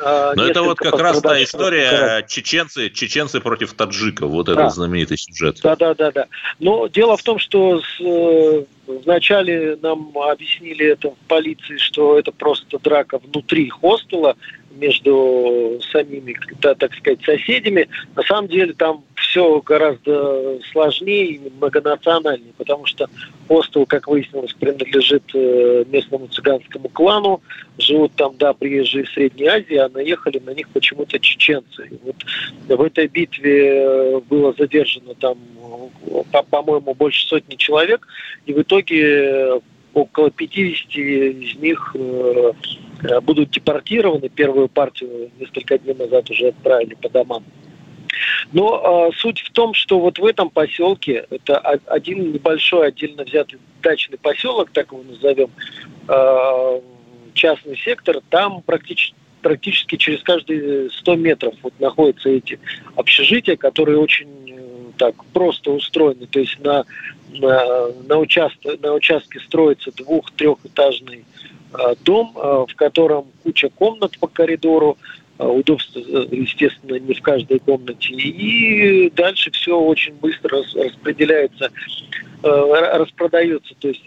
А, 0.02 0.34
Но 0.34 0.46
это 0.46 0.62
вот 0.62 0.78
как 0.78 0.98
раз 0.98 1.20
та 1.20 1.42
история 1.42 2.24
чеченцы, 2.26 2.90
чеченцы 2.90 3.40
против 3.40 3.74
таджиков, 3.74 4.30
вот 4.30 4.46
да. 4.46 4.52
этот 4.52 4.74
знаменитый 4.74 5.16
сюжет. 5.16 5.60
Да, 5.62 5.76
да, 5.76 5.94
да, 5.94 6.10
да. 6.10 6.26
Но 6.58 6.88
дело 6.88 7.16
в 7.16 7.22
том, 7.22 7.38
что 7.38 7.80
с, 7.80 8.00
э, 8.00 8.64
вначале 8.86 9.78
нам 9.80 10.16
объяснили 10.16 10.86
это 10.86 11.10
в 11.10 11.16
полиции, 11.28 11.76
что 11.76 12.18
это 12.18 12.32
просто 12.32 12.78
драка 12.78 13.18
внутри 13.18 13.68
хостела 13.68 14.36
между 14.78 15.80
самими, 15.92 16.36
да, 16.60 16.74
так 16.74 16.94
сказать, 16.94 17.22
соседями. 17.24 17.88
На 18.14 18.22
самом 18.22 18.48
деле 18.48 18.72
там 18.72 19.04
все 19.16 19.60
гораздо 19.60 20.58
сложнее 20.72 21.26
и 21.26 21.50
многонациональнее, 21.56 22.52
потому 22.56 22.86
что 22.86 23.08
хостел, 23.48 23.86
как 23.86 24.06
выяснилось, 24.06 24.52
принадлежит 24.52 25.24
э, 25.34 25.84
местному 25.88 26.28
цыганскому 26.28 26.88
клану, 26.88 27.40
живут 27.78 28.12
там, 28.16 28.36
да, 28.38 28.52
приезжие 28.52 29.04
из 29.04 29.12
Средней 29.12 29.46
Азии, 29.46 29.76
а 29.76 29.88
наехали 29.88 30.38
на 30.38 30.50
них 30.50 30.68
почему-то 30.68 31.18
чеченцы. 31.18 31.88
И 31.90 31.98
вот 32.04 32.16
в 32.68 32.82
этой 32.82 33.08
битве 33.08 33.76
э, 33.76 34.20
было 34.28 34.54
задержано 34.58 35.14
там, 35.14 35.38
по-моему, 36.50 36.94
больше 36.94 37.26
сотни 37.26 37.56
человек, 37.56 38.06
и 38.46 38.52
в 38.52 38.62
итоге 38.62 39.60
около 39.94 40.30
50 40.30 40.96
из 40.96 41.56
них 41.56 41.94
э, 41.94 42.52
будут 43.22 43.50
депортированы. 43.50 44.28
Первую 44.28 44.68
партию 44.68 45.30
несколько 45.38 45.78
дней 45.78 45.94
назад 45.94 46.28
уже 46.30 46.48
отправили 46.48 46.94
по 46.94 47.08
домам. 47.08 47.44
Но 48.52 49.08
э, 49.10 49.16
суть 49.16 49.40
в 49.40 49.52
том, 49.52 49.74
что 49.74 49.98
вот 49.98 50.18
в 50.18 50.24
этом 50.24 50.50
поселке, 50.50 51.26
это 51.30 51.58
один 51.58 52.32
небольшой 52.32 52.88
отдельно 52.88 53.24
взятый 53.24 53.58
дачный 53.82 54.18
поселок, 54.18 54.70
так 54.72 54.92
его 54.92 55.02
назовем, 55.02 55.50
э, 56.08 56.80
частный 57.34 57.76
сектор, 57.76 58.20
там 58.30 58.62
практически 58.62 59.14
практически 59.42 59.96
через 59.96 60.22
каждые 60.22 60.88
100 60.88 61.16
метров 61.16 61.54
вот 61.62 61.74
находятся 61.78 62.30
эти 62.30 62.58
общежития, 62.96 63.56
которые 63.56 63.98
очень 63.98 64.50
э, 64.50 64.53
так 64.96 65.14
просто 65.32 65.70
устроены. 65.70 66.26
То 66.26 66.40
есть 66.40 66.58
на, 66.60 66.84
на, 67.32 67.88
на, 68.08 68.18
участке, 68.18 68.78
на 68.82 68.94
участке 68.94 69.40
строится 69.40 69.90
двух-трехэтажный 69.92 71.24
э, 71.72 71.94
дом, 72.04 72.32
э, 72.36 72.66
в 72.68 72.74
котором 72.76 73.26
куча 73.42 73.68
комнат 73.70 74.18
по 74.18 74.26
коридору, 74.26 74.96
э, 75.38 75.62
естественно, 76.30 76.96
не 76.96 77.14
в 77.14 77.22
каждой 77.22 77.58
комнате. 77.58 78.14
И 78.14 79.10
дальше 79.10 79.50
все 79.52 79.78
очень 79.78 80.14
быстро 80.14 80.62
распределяется, 80.74 81.70
распродается, 82.42 83.74
то 83.78 83.88
есть 83.88 84.04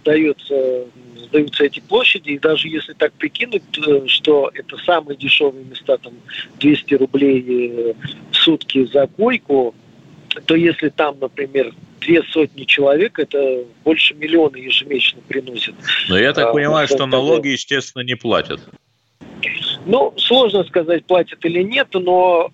сдается, 0.00 0.84
сдаются 1.26 1.64
эти 1.64 1.80
площади. 1.80 2.30
И 2.30 2.38
даже 2.38 2.68
если 2.68 2.92
так 2.92 3.12
прикинуть, 3.14 3.62
что 4.06 4.48
это 4.54 4.76
самые 4.78 5.16
дешевые 5.16 5.64
места, 5.64 5.98
там 5.98 6.12
200 6.60 6.94
рублей 6.94 7.94
в 8.30 8.36
сутки 8.36 8.84
за 8.86 9.08
койку, 9.08 9.74
то 10.46 10.54
если 10.54 10.88
там, 10.88 11.18
например, 11.20 11.72
две 12.00 12.22
сотни 12.22 12.64
человек, 12.64 13.18
это 13.18 13.64
больше 13.84 14.14
миллиона 14.14 14.56
ежемесячно 14.56 15.20
приносит. 15.28 15.74
Но 16.08 16.18
я 16.18 16.32
так 16.32 16.48
а, 16.48 16.52
понимаю, 16.52 16.86
что 16.88 17.06
налоги, 17.06 17.48
естественно, 17.48 18.02
не 18.02 18.14
платят. 18.14 18.60
Ну, 19.86 20.14
сложно 20.16 20.64
сказать, 20.64 21.04
платят 21.06 21.44
или 21.44 21.62
нет, 21.62 21.88
но 21.94 22.50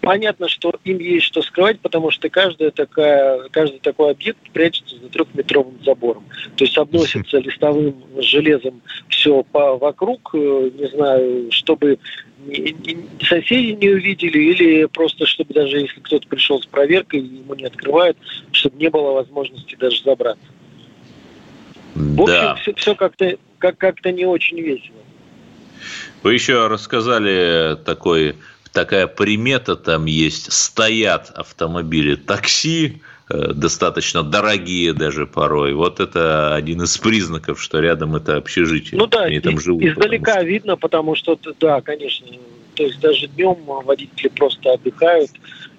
понятно, 0.00 0.48
что 0.48 0.72
им 0.84 0.98
есть 0.98 1.26
что 1.26 1.42
скрывать, 1.42 1.80
потому 1.80 2.10
что 2.10 2.28
каждая 2.28 2.70
такая, 2.70 3.48
каждый 3.50 3.80
такой 3.80 4.12
объект 4.12 4.38
прячется 4.52 4.96
за 4.98 5.08
трехметровым 5.08 5.78
забором. 5.84 6.24
То 6.56 6.64
есть 6.64 6.76
обносится 6.78 7.38
листовым 7.38 7.96
железом 8.18 8.82
все 9.08 9.42
по, 9.42 9.76
вокруг, 9.76 10.30
э, 10.34 10.70
не 10.74 10.88
знаю, 10.88 11.50
чтобы 11.50 11.98
соседи 13.22 13.72
не 13.72 13.88
увидели 13.88 14.38
или 14.38 14.84
просто 14.86 15.26
чтобы 15.26 15.52
даже 15.52 15.80
если 15.80 16.00
кто-то 16.00 16.28
пришел 16.28 16.62
с 16.62 16.66
проверкой 16.66 17.20
ему 17.20 17.54
не 17.54 17.64
открывают, 17.64 18.16
чтобы 18.52 18.76
не 18.78 18.88
было 18.88 19.12
возможности 19.12 19.74
даже 19.76 20.02
забраться. 20.02 20.46
В 21.94 22.22
общем, 22.22 22.56
все, 22.62 22.74
все 22.74 22.94
как-то 22.94 23.36
как, 23.58 23.78
как-то 23.78 24.12
не 24.12 24.26
очень 24.26 24.60
весело. 24.60 24.96
Вы 26.22 26.34
еще 26.34 26.66
рассказали 26.68 27.76
такой, 27.84 28.36
такая 28.76 29.06
примета 29.06 29.74
там 29.74 30.04
есть. 30.04 30.52
Стоят 30.52 31.30
автомобили 31.30 32.14
такси, 32.14 33.00
э, 33.30 33.52
достаточно 33.54 34.22
дорогие 34.22 34.92
даже 34.92 35.26
порой. 35.26 35.72
Вот 35.72 35.98
это 35.98 36.54
один 36.54 36.82
из 36.82 36.98
признаков, 36.98 37.60
что 37.60 37.80
рядом 37.80 38.16
это 38.16 38.36
общежитие. 38.36 39.00
Ну 39.00 39.06
да, 39.06 39.22
Они 39.22 39.40
там 39.40 39.58
живут, 39.58 39.82
издалека 39.82 40.24
потому 40.24 40.40
что... 40.40 40.46
видно, 40.46 40.76
потому 40.76 41.14
что, 41.14 41.38
да, 41.58 41.80
конечно, 41.80 42.26
то 42.74 42.82
есть 42.82 43.00
даже 43.00 43.28
днем 43.28 43.56
водители 43.64 44.28
просто 44.28 44.74
отдыхают, 44.74 45.30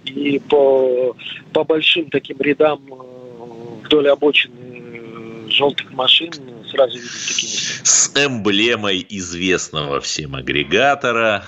и 0.05 0.39
по, 0.39 1.15
по 1.53 1.63
большим 1.63 2.09
таким 2.09 2.37
рядам 2.39 2.81
э, 2.89 3.85
вдоль 3.85 4.09
обочины 4.09 4.55
э, 4.55 5.49
желтых 5.51 5.91
машин 5.91 6.31
сразу 6.71 6.95
видно 6.95 7.11
такие 7.27 7.51
места. 7.51 7.85
С 7.85 8.11
эмблемой 8.15 9.05
известного 9.07 10.01
всем 10.01 10.33
агрегатора. 10.33 11.43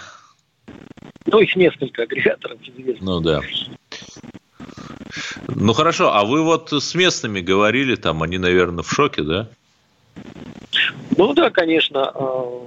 Ну, 1.32 1.40
их 1.40 1.56
несколько 1.56 2.04
агрегаторов 2.04 2.58
известно. 2.62 3.06
Ну, 3.06 3.20
да. 3.22 3.42
Ну, 5.48 5.74
хорошо, 5.74 6.14
а 6.14 6.26
вы 6.26 6.44
вот 6.44 6.72
с 6.72 6.96
местными 6.96 7.42
говорили, 7.42 7.96
там 7.96 8.24
они, 8.24 8.38
наверное, 8.38 8.84
в 8.84 8.92
шоке, 8.92 9.24
да? 9.24 9.48
Ну, 11.18 11.34
да, 11.34 11.50
конечно. 11.50 12.12
А, 12.14 12.62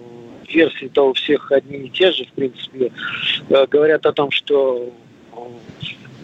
версии-то 0.48 1.10
у 1.10 1.12
всех 1.14 1.50
одни 1.52 1.86
и 1.86 1.90
те 1.90 2.12
же, 2.12 2.24
в 2.24 2.32
принципе. 2.32 2.92
А, 3.50 3.66
говорят 3.66 4.06
о 4.06 4.12
том, 4.12 4.30
что 4.30 4.92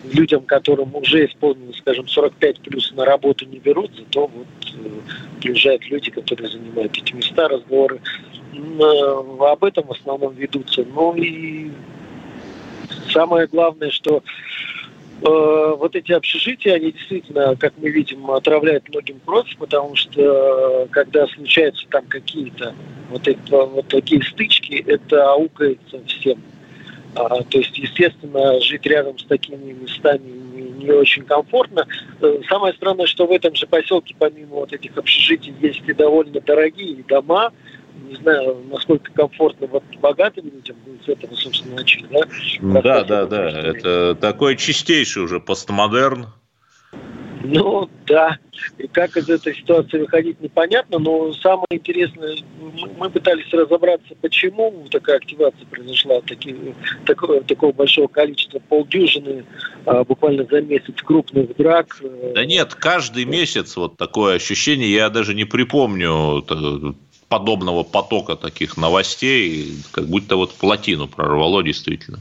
людям, 0.05 0.43
которым 0.43 0.95
уже 0.95 1.27
исполнилось, 1.27 1.79
скажем, 1.79 2.09
45 2.09 2.61
плюс 2.61 2.93
на 2.93 3.05
работу 3.05 3.45
не 3.47 3.59
берут, 3.59 3.91
зато 3.97 4.27
вот 4.27 4.47
э, 4.65 5.41
приезжают 5.41 5.85
люди, 5.91 6.11
которые 6.11 6.51
занимают 6.51 6.97
эти 6.97 7.13
места, 7.13 7.49
разговоры 7.49 8.01
э, 8.53 9.23
об 9.41 9.65
этом 9.65 9.87
в 9.87 9.93
основном 9.93 10.35
ведутся. 10.35 10.85
Ну 10.95 11.15
и 11.15 11.71
самое 13.13 13.47
главное, 13.47 13.91
что 13.91 14.23
э, 15.23 15.75
вот 15.79 15.97
эти 15.97 16.13
общежития, 16.13 16.75
они 16.75 16.93
действительно, 16.93 17.57
как 17.57 17.75
мы 17.79 17.91
видим, 17.91 18.31
отравляют 18.31 18.89
многим 18.89 19.21
кровь, 19.25 19.57
потому 19.59 19.97
что 19.97 20.21
э, 20.21 20.87
когда 20.91 21.27
случаются 21.29 21.87
там 21.91 22.05
какие-то 22.07 22.75
вот, 23.11 23.27
это, 23.27 23.65
вот 23.65 23.89
такие 23.89 24.23
стычки, 24.23 24.83
это 24.87 25.33
аукается 25.33 26.01
всем. 26.07 26.43
А, 27.15 27.43
то 27.43 27.59
есть, 27.59 27.77
естественно, 27.77 28.61
жить 28.61 28.87
рядом 28.87 29.19
с 29.19 29.25
такими 29.25 29.73
местами 29.73 30.29
не, 30.55 30.85
не 30.85 30.91
очень 30.91 31.25
комфортно. 31.25 31.87
Э, 32.21 32.41
самое 32.49 32.75
странное, 32.75 33.07
что 33.07 33.27
в 33.27 33.33
этом 33.33 33.55
же 33.55 33.67
поселке, 33.67 34.15
помимо 34.19 34.57
вот 34.57 34.73
этих 34.73 34.97
общежитий, 34.97 35.55
есть 35.61 35.83
и 35.87 35.93
довольно 35.93 36.41
дорогие 36.41 37.03
дома. 37.09 37.53
Не 38.07 38.15
знаю, 38.17 38.65
насколько 38.71 39.13
комфортно 39.13 39.67
вот 39.67 39.85
богатым 40.01 40.47
людям, 40.47 40.77
мы 40.87 40.99
с 41.05 41.09
этого, 41.09 41.35
собственно, 41.35 41.77
начали, 41.77 42.07
да? 42.11 42.83
Да, 42.83 43.05
да, 43.05 43.27
да. 43.27 43.49
Это 43.51 44.15
такой 44.15 44.57
чистейший 44.57 45.23
уже 45.23 45.41
постмодерн. 45.41 46.27
Ну, 47.45 47.89
да. 48.07 48.39
И 48.79 48.89
как 48.89 49.17
из 49.17 49.29
этой 49.29 49.55
ситуации 49.55 49.99
выходить, 49.99 50.41
непонятно. 50.41 50.99
Но 50.99 51.33
самое 51.35 51.67
интересное, 51.71 52.37
мы 52.97 53.11
пытались 53.11 53.53
разобраться, 53.53 54.15
почему 54.21 54.87
такая 54.91 55.17
активация 55.17 55.65
произошла 55.67 56.21
таки, 56.23 56.75
такого, 57.07 57.41
такого 57.43 57.73
большого 57.73 58.09
количества, 58.09 58.59
полдюжины 58.59 59.45
а, 59.87 60.05
буквально 60.05 60.45
за 60.51 60.61
месяц 60.61 60.95
крупных 61.05 61.57
драк. 61.57 62.03
Да 62.35 62.45
нет, 62.45 62.75
каждый 62.75 63.25
месяц 63.25 63.77
вот 63.77 63.97
такое 63.97 64.37
ощущение, 64.37 64.93
я 64.93 65.09
даже 65.09 65.35
не 65.35 65.45
припомню 65.45 66.43
подобного 67.29 67.83
потока 67.83 68.37
таких 68.37 68.77
новостей, 68.77 69.75
как 69.93 70.07
будто 70.07 70.37
вот 70.37 70.53
плотину 70.55 71.09
прорвало 71.09 71.63
действительно. 71.63 72.21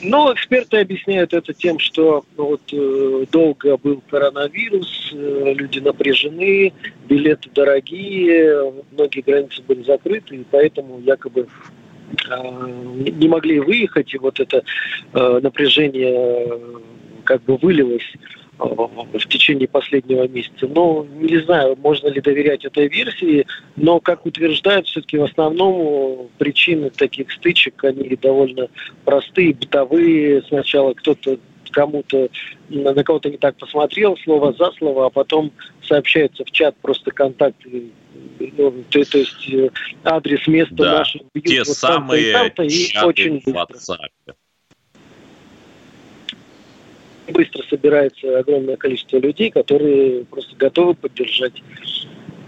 Ну, 0.00 0.32
эксперты 0.32 0.78
объясняют 0.78 1.32
это 1.32 1.52
тем, 1.52 1.78
что 1.78 2.24
ну, 2.36 2.46
вот, 2.50 2.60
э, 2.72 3.26
долго 3.32 3.76
был 3.78 4.02
коронавирус, 4.08 5.10
э, 5.12 5.54
люди 5.56 5.80
напряжены, 5.80 6.72
билеты 7.08 7.50
дорогие, 7.52 8.72
многие 8.92 9.22
границы 9.22 9.62
были 9.66 9.82
закрыты, 9.82 10.36
и 10.36 10.44
поэтому 10.48 11.00
якобы 11.00 11.48
э, 12.30 13.10
не 13.10 13.28
могли 13.28 13.58
выехать, 13.58 14.14
и 14.14 14.18
вот 14.18 14.38
это 14.38 14.62
э, 15.14 15.40
напряжение 15.42 16.14
э, 16.14 16.58
как 17.24 17.42
бы 17.42 17.56
вылилось 17.56 18.12
в 18.58 19.28
течение 19.28 19.68
последнего 19.68 20.26
месяца. 20.26 20.66
Но 20.66 21.06
не 21.14 21.38
знаю, 21.38 21.76
можно 21.76 22.08
ли 22.08 22.20
доверять 22.20 22.64
этой 22.64 22.88
версии, 22.88 23.46
но, 23.76 24.00
как 24.00 24.26
утверждают, 24.26 24.86
все-таки 24.86 25.18
в 25.18 25.24
основном 25.24 26.28
причины 26.38 26.90
таких 26.90 27.30
стычек, 27.32 27.82
они 27.84 28.16
довольно 28.16 28.68
простые, 29.04 29.54
бытовые. 29.54 30.42
Сначала 30.42 30.94
кто-то 30.94 31.38
кому-то 31.70 32.28
на 32.70 33.04
кого-то 33.04 33.30
не 33.30 33.36
так 33.36 33.56
посмотрел, 33.56 34.16
слово 34.24 34.52
за 34.54 34.72
слово, 34.72 35.06
а 35.06 35.10
потом 35.10 35.52
сообщаются 35.82 36.44
в 36.44 36.50
чат 36.50 36.74
просто 36.80 37.10
контакты 37.10 37.92
ну, 38.56 38.84
то, 38.90 39.04
то 39.04 39.18
есть 39.18 39.52
э, 39.52 39.70
адрес 40.04 40.46
места 40.46 40.74
да, 40.74 41.04
бьют 41.34 41.46
те 41.46 41.58
вот 41.58 41.76
самые 41.76 42.50
там 42.50 42.66
и 42.66 43.04
очень 43.04 43.42
быстро. 43.44 43.98
Быстро 47.28 47.62
собирается 47.68 48.38
огромное 48.38 48.76
количество 48.76 49.18
людей, 49.18 49.50
которые 49.50 50.24
просто 50.24 50.56
готовы 50.56 50.94
поддержать 50.94 51.62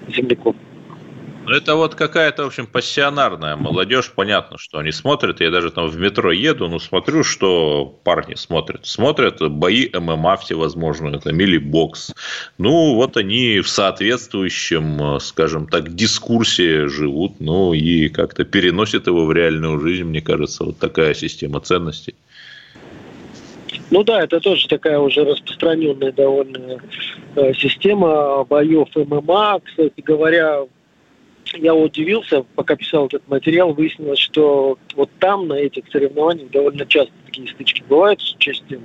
земляков. 0.08 0.56
Ну, 1.46 1.56
это 1.56 1.74
вот 1.74 1.94
какая-то, 1.94 2.44
в 2.44 2.46
общем, 2.48 2.66
пассионарная 2.66 3.56
молодежь. 3.56 4.12
Понятно, 4.14 4.58
что 4.58 4.78
они 4.78 4.92
смотрят. 4.92 5.40
Я 5.40 5.50
даже 5.50 5.70
там 5.70 5.88
в 5.88 5.98
метро 5.98 6.30
еду, 6.30 6.68
но 6.68 6.78
смотрю, 6.78 7.24
что 7.24 7.98
парни 8.04 8.34
смотрят. 8.34 8.86
Смотрят 8.86 9.40
бои 9.50 9.88
ММА 9.92 10.36
всевозможные, 10.36 11.18
там, 11.18 11.40
или 11.40 11.58
бокс. 11.58 12.14
Ну, 12.58 12.94
вот 12.94 13.16
они 13.16 13.60
в 13.60 13.68
соответствующем, 13.68 15.18
скажем 15.18 15.66
так, 15.66 15.94
дискурсе 15.94 16.86
живут, 16.88 17.40
ну, 17.40 17.72
и 17.72 18.08
как-то 18.10 18.44
переносят 18.44 19.06
его 19.06 19.24
в 19.24 19.32
реальную 19.32 19.80
жизнь, 19.80 20.04
мне 20.04 20.20
кажется. 20.20 20.64
Вот 20.64 20.78
такая 20.78 21.14
система 21.14 21.60
ценностей. 21.60 22.14
Ну 23.90 24.02
да, 24.02 24.22
это 24.22 24.40
тоже 24.40 24.68
такая 24.68 24.98
уже 24.98 25.24
распространенная 25.24 26.12
довольно 26.12 26.80
э, 27.36 27.52
система 27.54 28.44
боев 28.44 28.88
ММА. 28.94 29.60
Кстати 29.64 30.00
говоря, 30.00 30.66
я 31.54 31.74
удивился, 31.74 32.44
пока 32.54 32.76
писал 32.76 33.06
этот 33.06 33.26
материал, 33.28 33.72
выяснилось, 33.72 34.18
что 34.18 34.78
вот 34.94 35.10
там, 35.18 35.48
на 35.48 35.54
этих 35.54 35.84
соревнованиях, 35.90 36.50
довольно 36.50 36.86
часто 36.86 37.12
такие 37.26 37.48
стычки 37.48 37.82
бывают 37.88 38.20
с 38.20 38.34
участием 38.34 38.82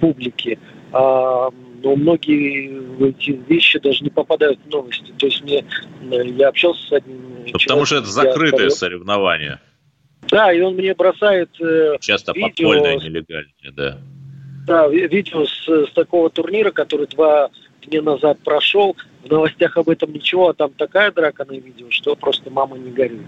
публики. 0.00 0.58
А, 0.92 1.50
но 1.82 1.96
многие 1.96 3.08
эти 3.08 3.30
вещи 3.48 3.78
даже 3.78 4.04
не 4.04 4.10
попадают 4.10 4.58
в 4.64 4.70
новости. 4.70 5.12
То 5.18 5.26
есть 5.26 5.42
мне 5.42 5.64
я 6.00 6.48
общался 6.48 6.86
с 6.86 6.92
одним 6.92 7.20
Потому 7.52 7.58
человеком, 7.58 7.86
что 7.86 7.96
это 7.98 8.06
закрытое 8.06 8.70
соревнование. 8.70 9.60
Да, 10.30 10.52
и 10.52 10.60
он 10.60 10.74
мне 10.74 10.94
бросает 10.94 11.50
э, 11.60 11.96
Часто 12.00 12.32
видео, 12.32 12.48
подпольное, 12.48 12.96
нелегальное, 12.96 13.72
да. 13.72 13.98
Да, 14.66 14.88
видео 14.88 15.44
с, 15.44 15.68
с 15.68 15.92
такого 15.92 16.30
турнира, 16.30 16.70
который 16.70 17.06
два 17.06 17.50
дня 17.82 18.02
назад 18.02 18.38
прошел. 18.44 18.96
В 19.22 19.30
новостях 19.30 19.76
об 19.76 19.88
этом 19.88 20.12
ничего, 20.12 20.50
а 20.50 20.54
там 20.54 20.70
такая 20.72 21.10
драка 21.10 21.44
на 21.44 21.52
видео, 21.52 21.86
что 21.90 22.14
просто 22.14 22.50
мама 22.50 22.76
не 22.76 22.90
горит. 22.90 23.22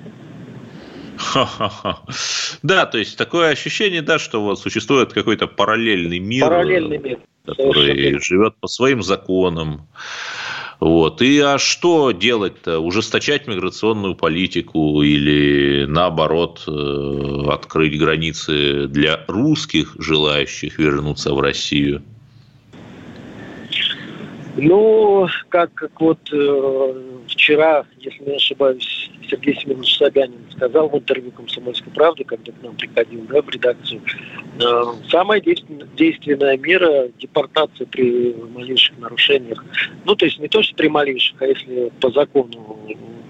Да, 2.63 2.87
то 2.87 2.99
есть 2.99 3.17
такое 3.17 3.51
ощущение, 3.51 4.03
да, 4.03 4.19
что 4.19 4.43
вот 4.43 4.59
существует 4.59 5.13
какой-то 5.13 5.47
параллельный 5.47 6.19
мир, 6.19 6.45
параллельный 6.45 6.99
мир 6.99 7.19
который 7.47 8.19
живет 8.21 8.57
по 8.57 8.69
своим 8.69 9.03
законам. 9.03 9.87
Вот. 10.81 11.23
И 11.23 11.39
а 11.39 11.59
что 11.59 12.11
делать-то? 12.11 12.81
Ужесточать 12.81 13.47
миграционную 13.47 14.15
политику 14.15 15.03
или 15.03 15.87
наоборот 15.87 16.65
э, 16.67 17.45
открыть 17.49 17.99
границы 17.99 18.87
для 18.87 19.25
русских, 19.27 19.97
желающих 19.99 20.79
вернуться 20.79 21.33
в 21.33 21.41
Россию? 21.41 22.03
Ну, 24.59 25.29
как, 25.51 25.75
как 25.75 26.01
вот 26.01 26.19
э, 26.33 27.03
вчера, 27.29 27.85
если 27.99 28.25
не 28.25 28.37
ошибаюсь, 28.37 29.11
Сергей 29.29 29.55
Семенович 29.55 29.99
Собянин 29.99 30.41
сказал 30.51 30.89
в 30.89 30.97
интервью 30.97 31.31
«Комсомольской 31.33 31.93
правды», 31.93 32.25
когда 32.25 32.53
к 32.53 32.63
нам 32.63 32.75
приходил 32.75 33.21
да, 33.29 33.43
в 33.43 33.51
редакцию, 33.51 34.01
э, 34.59 34.83
самая 35.11 35.43
действенная 35.43 36.57
мера– 36.57 37.09
депортация 37.19 37.87
при 37.87 38.35
малейших 38.55 38.97
нарушениях. 38.99 39.63
Ну, 40.07 40.17
то 40.17 40.25
есть 40.25 40.39
не 40.39 40.49
то, 40.49 40.63
что 40.63 40.75
при 40.75 40.89
малейших, 40.89 41.43
а 41.43 41.47
если 41.47 41.93
по 42.01 42.11
закону 42.11 42.79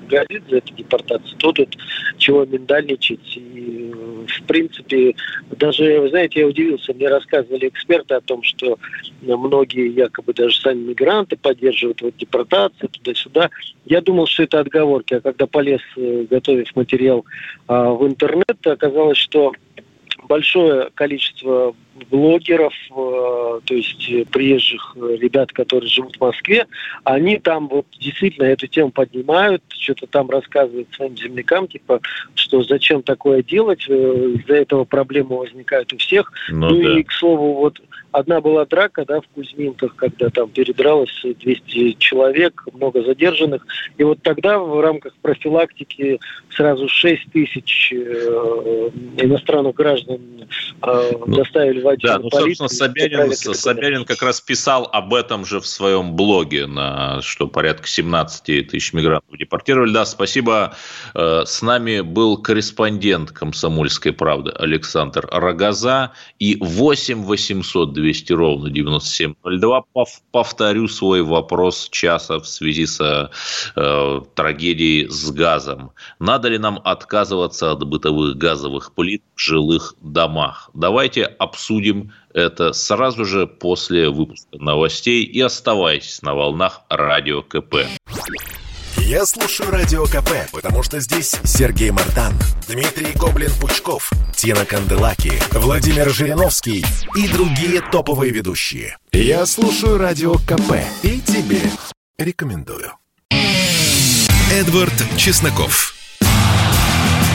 грозит 0.07 0.43
за 0.49 0.59
эту 0.59 0.75
депортацию, 0.75 1.37
то 1.39 1.53
тут 1.53 1.77
чего 2.19 2.45
миндальничать. 2.45 3.37
И, 3.37 3.93
в 4.27 4.43
принципе, 4.47 5.15
даже, 5.51 6.01
вы 6.01 6.09
знаете, 6.09 6.41
я 6.41 6.47
удивился, 6.47 6.93
мне 6.95 7.09
рассказывали 7.09 7.69
эксперты 7.69 8.15
о 8.15 8.21
том, 8.21 8.43
что 8.43 8.79
многие 9.23 9.89
якобы 9.93 10.33
даже 10.33 10.61
сами 10.61 10.89
мигранты 10.89 11.37
поддерживают 11.37 12.03
вот 12.03 12.17
депортацию 12.17 12.89
туда-сюда. 12.89 13.51
Я 13.85 14.01
думал, 14.01 14.27
что 14.27 14.45
это 14.45 14.61
отговорки, 14.61 15.15
а 15.15 15.21
когда 15.21 15.47
полез, 15.47 15.81
э, 15.97 16.27
готовив 16.29 16.75
материал 16.75 17.25
а, 17.69 17.91
в 17.91 18.07
интернет, 18.07 18.67
оказалось, 18.67 19.19
что 19.19 19.53
большое 20.29 20.91
количество 20.95 21.75
блогеров, 22.11 22.75
э, 22.91 23.61
то 23.65 23.75
есть 23.75 24.11
э, 24.11 24.25
приезжих 24.25 24.97
э, 24.97 25.17
ребят, 25.21 25.53
которые 25.53 25.89
живут 25.89 26.17
в 26.17 26.21
Москве, 26.21 26.67
они 27.05 27.39
там 27.39 27.69
вот 27.69 27.87
действительно 27.99 28.47
эту 28.47 28.67
тему 28.67 28.91
поднимают, 28.91 29.63
что-то 29.69 30.07
там 30.07 30.31
рассказывают 30.31 30.89
своим 30.95 31.17
землякам, 31.17 31.69
типа, 31.69 32.01
что 32.35 32.63
зачем 32.63 33.03
такое 33.03 33.43
делать, 33.43 33.89
из-за 33.89 34.55
этого 34.55 34.85
проблемы 34.85 35.39
возникают 35.39 35.93
у 35.93 35.99
всех. 35.99 36.33
Ну, 36.49 36.71
ну 36.71 36.83
да. 36.83 36.99
и, 36.99 37.03
к 37.03 37.13
слову, 37.13 37.55
вот 37.55 37.81
одна 38.13 38.41
была 38.41 38.65
драка, 38.65 39.05
да, 39.05 39.21
в 39.21 39.29
Кузьминках, 39.29 39.95
когда 39.97 40.31
там 40.31 40.49
передралось 40.49 41.23
200 41.23 41.93
человек, 41.99 42.65
много 42.73 43.03
задержанных, 43.03 43.67
и 43.99 44.05
вот 44.05 44.23
тогда 44.23 44.59
в 44.59 44.81
рамках 44.81 45.15
профилактики 45.21 46.19
сразу 46.51 46.89
6 46.89 47.33
тысяч 47.33 47.93
э, 47.93 48.91
иностранных 49.19 49.75
граждан 49.75 50.21
э, 50.83 51.13
ну, 51.27 51.37
доставили 51.37 51.81
в 51.95 51.99
Да, 51.99 52.19
ну, 52.19 52.31
собственно, 52.31 52.69
Собянин, 52.69 53.33
Собянин 53.33 54.05
как 54.05 54.23
раз 54.23 54.41
писал 54.41 54.89
об 54.93 55.15
этом 55.15 55.45
же 55.45 55.61
в 55.61 55.67
своем 55.67 56.15
блоге, 56.15 56.67
на, 56.67 57.21
что 57.23 57.47
порядка 57.47 57.87
17 57.89 58.69
тысяч 58.69 58.93
мигрантов 58.93 59.37
депортировали. 59.39 59.93
Да, 59.93 60.05
спасибо. 60.05 60.75
Э, 61.15 61.43
с 61.47 61.63
нами 61.63 62.01
был 62.01 62.37
корреспондент 62.39 63.31
«Комсомольской 63.31 64.13
правды» 64.13 64.51
Александр 64.51 65.29
Рогоза 65.31 66.13
и 66.39 66.57
8 66.61 67.23
800 67.23 67.93
200 67.93 68.33
ровно 68.33 68.71
9702. 68.71 69.85
Повторю 70.31 70.89
свой 70.89 71.23
вопрос 71.23 71.89
часа 71.91 72.39
в 72.39 72.47
связи 72.47 72.87
с 72.87 73.31
э, 73.77 74.21
трагедией 74.35 75.09
с 75.09 75.31
газом. 75.31 75.93
Надо 76.19 76.49
ли 76.49 76.59
нам 76.59 76.81
отказываться 76.85 77.73
от 77.73 77.87
бытовых 77.87 78.37
газовых 78.37 78.93
плит 78.95 79.23
в 79.35 79.41
жилых 79.41 79.95
домах? 80.01 80.71
Давайте 80.75 81.25
обсудим 81.77 82.13
это 82.33 82.73
сразу 82.73 83.25
же 83.25 83.47
после 83.47 84.09
выпуска 84.09 84.57
новостей 84.59 85.25
и 85.25 85.41
оставайтесь 85.41 86.23
на 86.23 86.35
волнах 86.35 86.83
Радио 86.89 87.43
КП. 87.43 87.87
Я 88.99 89.25
слушаю 89.25 89.71
Радио 89.71 90.05
КП, 90.07 90.31
потому 90.53 90.83
что 90.83 91.01
здесь 91.01 91.37
Сергей 91.45 91.91
Мартан, 91.91 92.33
Дмитрий 92.67 93.13
Гоблин-Пучков, 93.15 94.11
Тина 94.35 94.65
Канделаки, 94.65 95.33
Владимир 95.53 96.11
Жириновский 96.11 96.85
и 97.15 97.29
другие 97.29 97.83
топовые 97.83 98.33
ведущие. 98.33 98.97
Я 99.13 99.47
слушаю 99.47 99.99
Радио 99.99 100.35
КП 100.35 100.81
и 101.03 101.21
тебе 101.21 101.61
рекомендую. 102.19 102.93
Эдвард 104.51 104.95
Чесноков. 105.17 105.95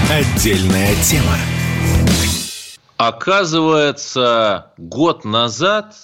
Отдельная 0.09 0.93
тема. 1.03 1.37
Оказывается, 3.03 4.67
год 4.77 5.25
назад, 5.25 5.95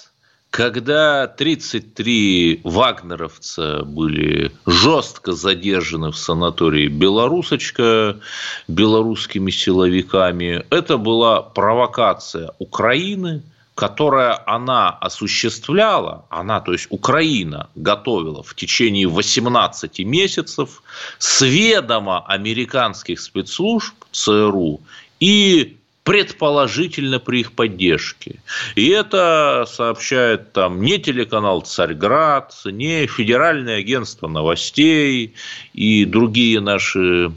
когда 0.50 1.28
33 1.28 2.62
вагнеровца 2.64 3.84
были 3.84 4.50
жестко 4.66 5.32
задержаны 5.32 6.10
в 6.10 6.16
санатории 6.18 6.88
«Белорусочка» 6.88 8.18
белорусскими 8.66 9.52
силовиками, 9.52 10.64
это 10.70 10.98
была 10.98 11.40
провокация 11.40 12.50
Украины, 12.58 13.44
которая 13.76 14.42
она 14.44 14.88
осуществляла, 14.90 16.24
она, 16.30 16.60
то 16.60 16.72
есть 16.72 16.88
Украина 16.90 17.68
готовила 17.76 18.42
в 18.42 18.56
течение 18.56 19.06
18 19.06 20.00
месяцев 20.00 20.82
с 21.18 21.42
ведома 21.42 22.26
американских 22.26 23.20
спецслужб 23.20 23.94
ЦРУ 24.10 24.80
и 25.20 25.77
предположительно 26.08 27.18
при 27.18 27.40
их 27.40 27.52
поддержке. 27.52 28.36
И 28.76 28.88
это 28.88 29.66
сообщает 29.70 30.54
там 30.54 30.80
не 30.80 30.96
телеканал 30.96 31.60
«Царьград», 31.60 32.54
не 32.64 33.06
Федеральное 33.06 33.80
агентство 33.80 34.26
новостей 34.26 35.34
и 35.74 36.06
другие 36.06 36.60
наши 36.60 37.30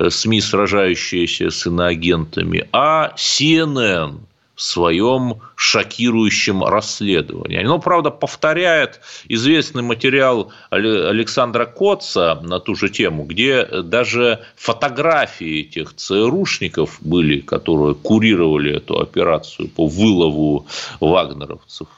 э, 0.00 0.10
СМИ, 0.10 0.40
сражающиеся 0.40 1.50
с 1.50 1.66
иноагентами, 1.68 2.68
а 2.72 3.14
CNN– 3.16 4.18
в 4.56 4.62
своем 4.62 5.42
шокирующем 5.54 6.64
расследовании. 6.64 7.60
Оно, 7.62 7.78
правда, 7.78 8.10
повторяет 8.10 9.00
известный 9.28 9.82
материал 9.82 10.50
Александра 10.70 11.66
Котца 11.66 12.40
на 12.42 12.58
ту 12.58 12.74
же 12.74 12.88
тему, 12.88 13.24
где 13.24 13.64
даже 13.82 14.40
фотографии 14.56 15.60
этих 15.60 15.94
ЦРУшников 15.94 16.98
были, 17.02 17.40
которые 17.40 17.94
курировали 17.94 18.76
эту 18.76 18.98
операцию 18.98 19.68
по 19.68 19.86
вылову 19.86 20.66
вагнеровцев. 21.00 21.88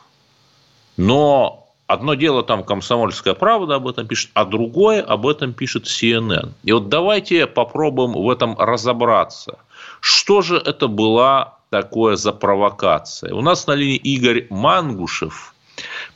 Но 0.97 1.64
Одно 1.88 2.12
дело 2.12 2.42
там 2.42 2.64
«Комсомольская 2.64 3.33
правда» 3.33 3.77
об 3.77 3.88
этом 3.88 4.07
пишет, 4.07 4.31
а 4.35 4.44
другое 4.44 5.01
об 5.01 5.27
этом 5.27 5.55
пишет 5.55 5.87
CNN. 5.87 6.51
И 6.62 6.73
вот 6.73 6.90
давайте 6.90 7.47
попробуем 7.47 8.12
в 8.12 8.29
этом 8.29 8.59
разобраться. 8.59 9.59
Что 10.03 10.42
же 10.42 10.59
это 10.59 10.87
была 10.87 11.58
такое 11.71 12.17
за 12.17 12.33
провокация? 12.33 13.35
У 13.35 13.41
нас 13.41 13.67
на 13.67 13.75
линии 13.75 13.97
Игорь 13.97 14.47
Мангушев, 14.51 15.55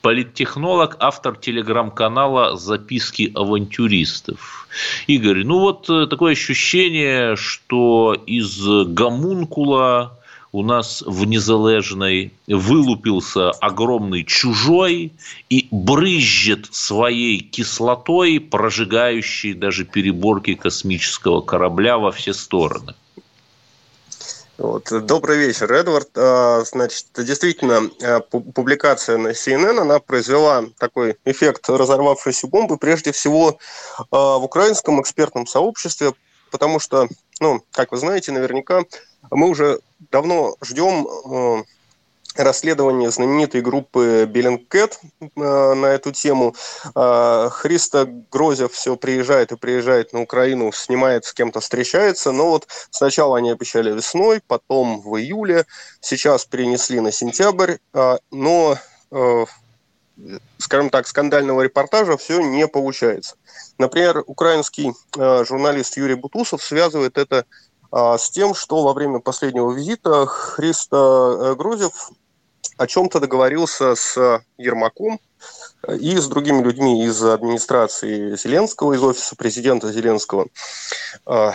политтехнолог, 0.01 0.97
автор 0.99 1.37
телеграм-канала 1.37 2.57
«Записки 2.57 3.33
авантюристов». 3.35 4.69
Игорь, 5.07 5.45
ну 5.45 5.61
вот 5.61 5.89
э, 5.91 6.07
такое 6.07 6.33
ощущение, 6.33 7.37
что 7.37 8.15
из 8.27 8.59
гомункула 8.87 10.19
у 10.53 10.63
нас 10.63 11.03
в 11.07 11.25
Незалежной 11.25 12.33
вылупился 12.47 13.51
огромный 13.51 14.23
чужой 14.25 15.13
и 15.49 15.67
брызжет 15.71 16.69
своей 16.71 17.41
кислотой, 17.41 18.39
прожигающей 18.39 19.55
даже 19.55 19.85
переборки 19.85 20.55
космического 20.55 21.41
корабля 21.41 21.97
во 21.97 22.13
все 22.13 22.35
стороны. 22.35 22.95
Вот. 24.59 24.89
Добрый 25.07 25.39
вечер, 25.39 25.73
Эдвард. 25.73 26.11
А, 26.17 26.63
значит, 26.65 27.07
действительно, 27.17 27.91
а, 28.03 28.21
публикация 28.21 29.17
на 29.17 29.29
CNN, 29.29 29.81
она 29.81 29.99
произвела 29.99 30.65
такой 30.79 31.17
эффект 31.25 31.69
разорвавшейся 31.69 32.47
бомбы, 32.49 32.77
прежде 32.77 33.13
всего 33.13 33.59
а, 34.11 34.39
в 34.39 34.45
украинском 34.45 35.01
экспертном 35.01 35.47
сообществе, 35.47 36.13
потому 36.51 36.81
что, 36.81 37.09
ну, 37.41 37.63
как 37.73 37.93
вы 37.93 37.99
знаете, 37.99 38.31
наверняка 38.33 38.85
мы 39.31 39.49
уже 39.49 39.81
давно 40.11 40.57
ждем 40.61 41.65
расследование 42.37 43.11
знаменитой 43.11 43.61
группы 43.61 44.27
Беллингкэт 44.29 45.01
э, 45.21 45.29
на 45.37 45.87
эту 45.87 46.13
тему. 46.13 46.55
Э, 46.95 47.49
Христа 47.51 48.07
Грозев 48.31 48.73
все 48.73 48.97
приезжает 48.97 49.53
и 49.53 49.57
приезжает 49.57 50.13
на 50.13 50.23
Украину, 50.23 50.73
снимает, 50.73 51.25
с 51.25 51.33
кем-то 51.33 51.61
встречается. 51.61 52.33
Но 52.33 52.51
вот 52.51 52.69
сначала 52.91 53.39
они 53.39 53.51
обещали 53.51 53.93
весной, 53.93 54.41
потом 54.47 55.01
в 55.01 55.17
июле, 55.19 55.67
сейчас 56.01 56.45
перенесли 56.45 57.01
на 57.01 57.13
сентябрь. 57.13 57.77
Но, 58.31 58.77
скажем 60.59 60.91
так, 60.91 61.07
скандального 61.07 61.63
репортажа 61.63 62.17
все 62.17 62.41
не 62.41 62.67
получается. 62.67 63.37
Например, 63.79 64.23
украинский 64.27 64.93
журналист 65.15 65.97
Юрий 65.97 66.15
Бутусов 66.15 66.63
связывает 66.63 67.19
это 67.19 67.45
с 67.93 68.31
тем, 68.31 68.55
что 68.55 68.83
во 68.83 68.95
время 68.95 69.21
последнего 69.21 69.71
визита 69.71 70.25
Христо 70.27 70.97
э, 70.97 71.55
Грузев 71.57 72.11
о 72.77 72.87
чем-то 72.87 73.21
договорился 73.21 73.95
с 73.95 74.43
Ермаком 74.59 75.21
и 75.89 76.17
с 76.17 76.27
другими 76.29 76.63
людьми 76.63 77.05
из 77.05 77.23
администрации 77.23 78.37
Зеленского, 78.37 78.93
из 78.95 79.03
офиса 79.03 79.37
президента 79.37 79.93
Зеленского, 79.93 80.47
а, 81.27 81.55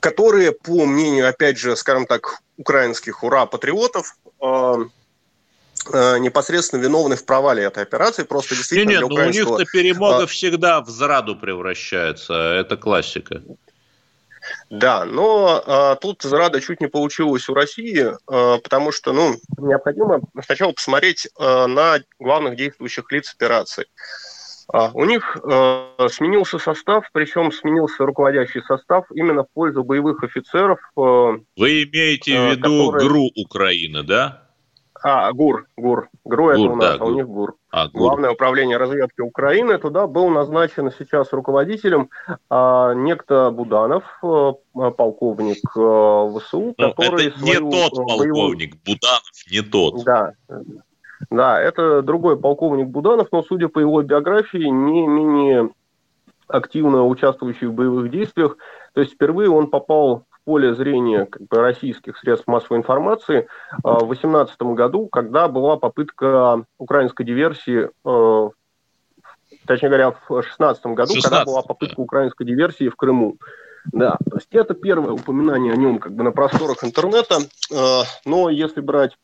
которые, 0.00 0.52
по 0.52 0.84
мнению, 0.84 1.28
опять 1.28 1.58
же, 1.58 1.76
скажем 1.76 2.06
так, 2.06 2.40
украинских 2.58 3.22
ура-патриотов, 3.22 4.16
а, 4.40 4.76
непосредственно 5.92 6.80
виновны 6.80 7.16
в 7.16 7.24
провале 7.24 7.64
этой 7.64 7.82
операции. 7.82 8.22
Просто 8.22 8.54
действительно 8.54 8.90
нет, 8.90 9.00
нет, 9.00 9.08
ну 9.08 9.14
украинского... 9.14 9.54
у 9.54 9.58
них-то 9.58 9.72
перемога 9.72 10.26
всегда 10.26 10.80
в 10.80 10.88
зраду 10.88 11.36
превращается. 11.36 12.32
Это 12.32 12.76
классика. 12.76 13.42
Да, 14.70 15.04
но 15.04 15.62
а, 15.66 15.96
тут 15.96 16.22
зрада 16.22 16.60
чуть 16.60 16.80
не 16.80 16.88
получилось 16.88 17.48
у 17.48 17.54
России, 17.54 18.12
а, 18.26 18.58
потому 18.58 18.92
что 18.92 19.12
ну, 19.12 19.34
необходимо 19.58 20.20
сначала 20.44 20.72
посмотреть 20.72 21.28
а, 21.38 21.66
на 21.66 21.98
главных 22.18 22.56
действующих 22.56 23.10
лиц 23.10 23.32
операции. 23.34 23.86
А, 24.72 24.90
у 24.94 25.04
них 25.04 25.36
а, 25.42 26.08
сменился 26.08 26.58
состав, 26.58 27.08
причем 27.12 27.52
сменился 27.52 28.04
руководящий 28.04 28.62
состав 28.62 29.04
именно 29.12 29.44
в 29.44 29.48
пользу 29.52 29.84
боевых 29.84 30.22
офицеров. 30.22 30.78
А, 30.96 31.34
Вы 31.56 31.84
имеете 31.84 32.38
в 32.38 32.50
виду 32.50 32.86
которые... 32.90 33.08
ГРУ 33.08 33.30
Украины, 33.36 34.02
да? 34.02 34.43
А, 35.06 35.30
ГУР, 35.34 35.66
ГУР. 35.76 36.08
ГРУ 36.24 36.48
это 36.48 36.60
у 36.62 36.76
нас, 36.76 36.96
да, 36.98 37.04
а 37.04 37.06
у 37.06 37.10
них 37.10 37.28
ГУР. 37.28 37.56
А, 37.70 37.88
ГУР. 37.88 38.00
Главное 38.00 38.30
управление 38.30 38.78
разведки 38.78 39.20
Украины. 39.20 39.76
Туда 39.76 40.06
был 40.06 40.30
назначен 40.30 40.90
сейчас 40.98 41.30
руководителем 41.34 42.08
а, 42.48 42.94
некто 42.94 43.50
Буданов, 43.50 44.04
а, 44.22 44.54
полковник 44.72 45.62
а, 45.76 46.30
ВСУ, 46.38 46.74
Но 46.78 46.86
ну, 46.86 46.94
который... 46.94 47.26
Это 47.26 47.38
свою, 47.38 47.60
не 47.66 47.70
тот 47.70 47.92
полковник, 47.92 48.18
боевую... 48.18 48.58
Буданов 48.86 49.22
не 49.50 49.60
тот. 49.60 50.04
Да, 50.04 50.32
да, 51.28 51.60
это 51.60 52.00
другой 52.00 52.40
полковник 52.40 52.88
Буданов, 52.88 53.28
но, 53.30 53.42
судя 53.42 53.68
по 53.68 53.80
его 53.80 54.00
биографии, 54.00 54.70
не 54.70 55.06
менее 55.06 55.68
активно 56.48 57.04
участвующий 57.04 57.66
в 57.66 57.74
боевых 57.74 58.10
действиях. 58.10 58.56
То 58.94 59.02
есть 59.02 59.12
впервые 59.12 59.50
он 59.50 59.68
попал 59.68 60.24
поле 60.44 60.74
зрения 60.74 61.26
как 61.26 61.42
бы, 61.42 61.58
российских 61.58 62.18
средств 62.18 62.46
массовой 62.46 62.78
информации 62.78 63.48
а, 63.82 63.94
в 63.94 64.08
2018 64.08 64.60
году, 64.62 65.08
когда 65.08 65.48
была 65.48 65.76
попытка 65.76 66.64
украинской 66.78 67.24
диверсии, 67.24 67.90
э, 68.04 68.50
точнее 69.66 69.88
говоря, 69.88 70.10
в 70.10 70.28
2016 70.28 70.86
году, 70.86 71.14
16, 71.14 71.22
когда 71.22 71.44
была 71.44 71.62
попытка 71.62 72.00
украинской 72.00 72.44
диверсии 72.44 72.88
в 72.88 72.96
Крыму. 72.96 73.36
Да, 73.92 74.16
то 74.30 74.36
есть 74.36 74.48
это 74.52 74.72
первое 74.74 75.12
упоминание 75.12 75.72
о 75.72 75.76
нем 75.76 75.98
как 75.98 76.14
бы 76.14 76.22
на 76.22 76.32
просторах 76.32 76.82
интернета, 76.84 77.36
э, 77.70 78.02
но 78.24 78.48
если 78.48 78.80
брать 78.80 79.16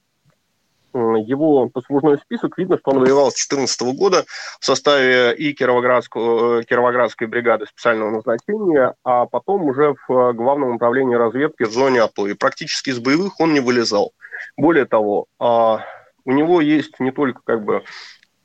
его 0.95 1.69
послужной 1.69 2.19
список, 2.19 2.59
видно, 2.59 2.79
что 2.79 2.91
он 2.91 3.01
воевал 3.01 3.31
с 3.31 3.35
2014 3.35 3.83
года 3.97 4.25
в 4.59 4.65
составе 4.65 5.35
и 5.35 5.53
Кировоградского, 5.53 6.61
э, 6.61 6.65
Кировоградской 6.65 7.27
бригады 7.27 7.67
специального 7.67 8.11
назначения, 8.11 8.95
а 9.05 9.27
потом 9.27 9.65
уже 9.65 9.95
в 10.09 10.33
Главном 10.33 10.77
управлении 10.77 11.15
разведки 11.15 11.65
в 11.65 11.73
зоне 11.73 12.03
АТО. 12.03 12.27
И 12.27 12.35
практически 12.35 12.91
из 12.91 12.99
боевых 12.99 13.41
он 13.41 13.55
не 13.55 13.61
вылезал. 13.61 14.13
Более 14.57 14.87
того, 14.87 15.27
а, 15.39 15.85
у 16.25 16.33
него 16.33 16.61
есть 16.61 16.99
не 17.01 17.11
только 17.11 17.41
как 17.45 17.65
бы 17.65 17.83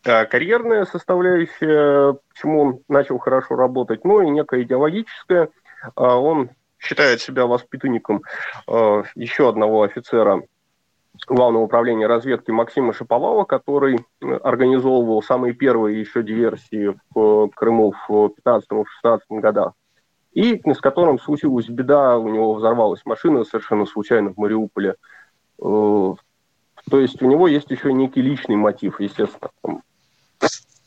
э, 0.03 0.25
карьерная 0.25 0.85
составляющая, 0.85 2.17
почему 2.29 2.61
он 2.61 2.79
начал 2.87 3.17
хорошо 3.19 3.55
работать, 3.55 4.03
но 4.03 4.21
и 4.21 4.29
некая 4.29 4.63
идеологическая. 4.63 5.49
А, 5.95 6.17
он 6.17 6.49
считает 6.79 7.21
себя 7.21 7.45
воспитанником 7.45 8.23
э, 8.67 9.03
еще 9.15 9.49
одного 9.49 9.83
офицера 9.83 10.43
Главного 11.27 11.63
управления 11.63 12.07
разведки 12.07 12.51
Максима 12.51 12.93
Шаповала, 12.93 13.43
который 13.43 14.05
э, 14.21 14.33
организовывал 14.43 15.21
самые 15.21 15.53
первые 15.53 15.99
еще 15.99 16.23
диверсии 16.23 16.95
в 17.13 17.45
э, 17.45 17.49
Крыму 17.55 17.93
в 18.07 18.31
15-16 18.45 19.19
годах. 19.29 19.73
И 20.33 20.61
с 20.65 20.79
которым 20.79 21.19
случилась 21.19 21.69
беда, 21.69 22.17
у 22.17 22.27
него 22.27 22.53
взорвалась 22.53 23.05
машина 23.05 23.43
совершенно 23.43 23.85
случайно 23.85 24.33
в 24.33 24.37
Мариуполе. 24.37 24.95
Э, 25.59 26.13
то 26.89 26.99
есть 26.99 27.21
у 27.21 27.27
него 27.27 27.47
есть 27.47 27.71
еще 27.71 27.93
некий 27.93 28.21
личный 28.21 28.55
мотив, 28.55 28.99
естественно 28.99 29.49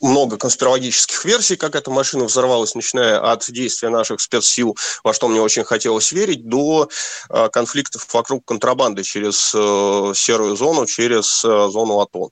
много 0.01 0.37
конспирологических 0.37 1.25
версий, 1.25 1.57
как 1.57 1.75
эта 1.75 1.91
машина 1.91 2.25
взорвалась, 2.25 2.75
начиная 2.75 3.19
от 3.19 3.51
действия 3.51 3.89
наших 3.89 4.21
спецсил, 4.21 4.77
во 5.05 5.13
что 5.13 5.29
мне 5.29 5.41
очень 5.41 5.65
хотелось 5.65 6.13
верить, 6.13 6.49
до 6.49 6.89
э, 7.31 7.49
конфликтов 7.49 8.07
вокруг 8.13 8.45
контрабанды 8.45 9.03
через 9.03 9.53
э, 9.55 10.13
серую 10.15 10.57
зону, 10.57 10.87
через 10.87 11.45
э, 11.45 11.69
зону 11.71 12.01
АТО. 12.01 12.31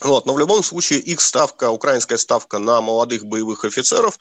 Вот, 0.00 0.26
но 0.26 0.34
в 0.34 0.38
любом 0.38 0.64
случае 0.64 0.98
их 0.98 1.20
ставка, 1.20 1.70
украинская 1.70 2.18
ставка 2.18 2.58
на 2.58 2.80
молодых 2.80 3.24
боевых 3.24 3.64
офицеров, 3.64 4.18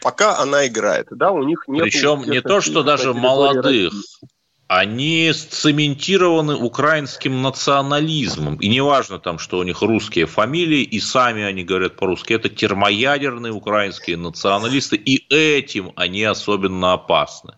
пока 0.00 0.38
она 0.38 0.66
играет. 0.66 1.08
Да, 1.10 1.30
у 1.30 1.42
них 1.42 1.64
нет. 1.68 1.84
Причем 1.84 2.24
не 2.24 2.40
то, 2.40 2.62
что 2.62 2.82
даже 2.82 3.12
молодых, 3.12 3.92
России 3.92 4.28
они 4.68 5.32
сцементированы 5.32 6.54
украинским 6.54 7.40
национализмом. 7.40 8.56
И 8.56 8.68
неважно 8.68 9.18
там, 9.18 9.38
что 9.38 9.58
у 9.58 9.62
них 9.62 9.80
русские 9.80 10.26
фамилии, 10.26 10.82
и 10.82 11.00
сами 11.00 11.42
они 11.42 11.64
говорят 11.64 11.96
по-русски. 11.96 12.34
Это 12.34 12.50
термоядерные 12.50 13.52
украинские 13.52 14.18
националисты, 14.18 14.96
и 14.96 15.26
этим 15.34 15.92
они 15.96 16.22
особенно 16.22 16.92
опасны. 16.92 17.54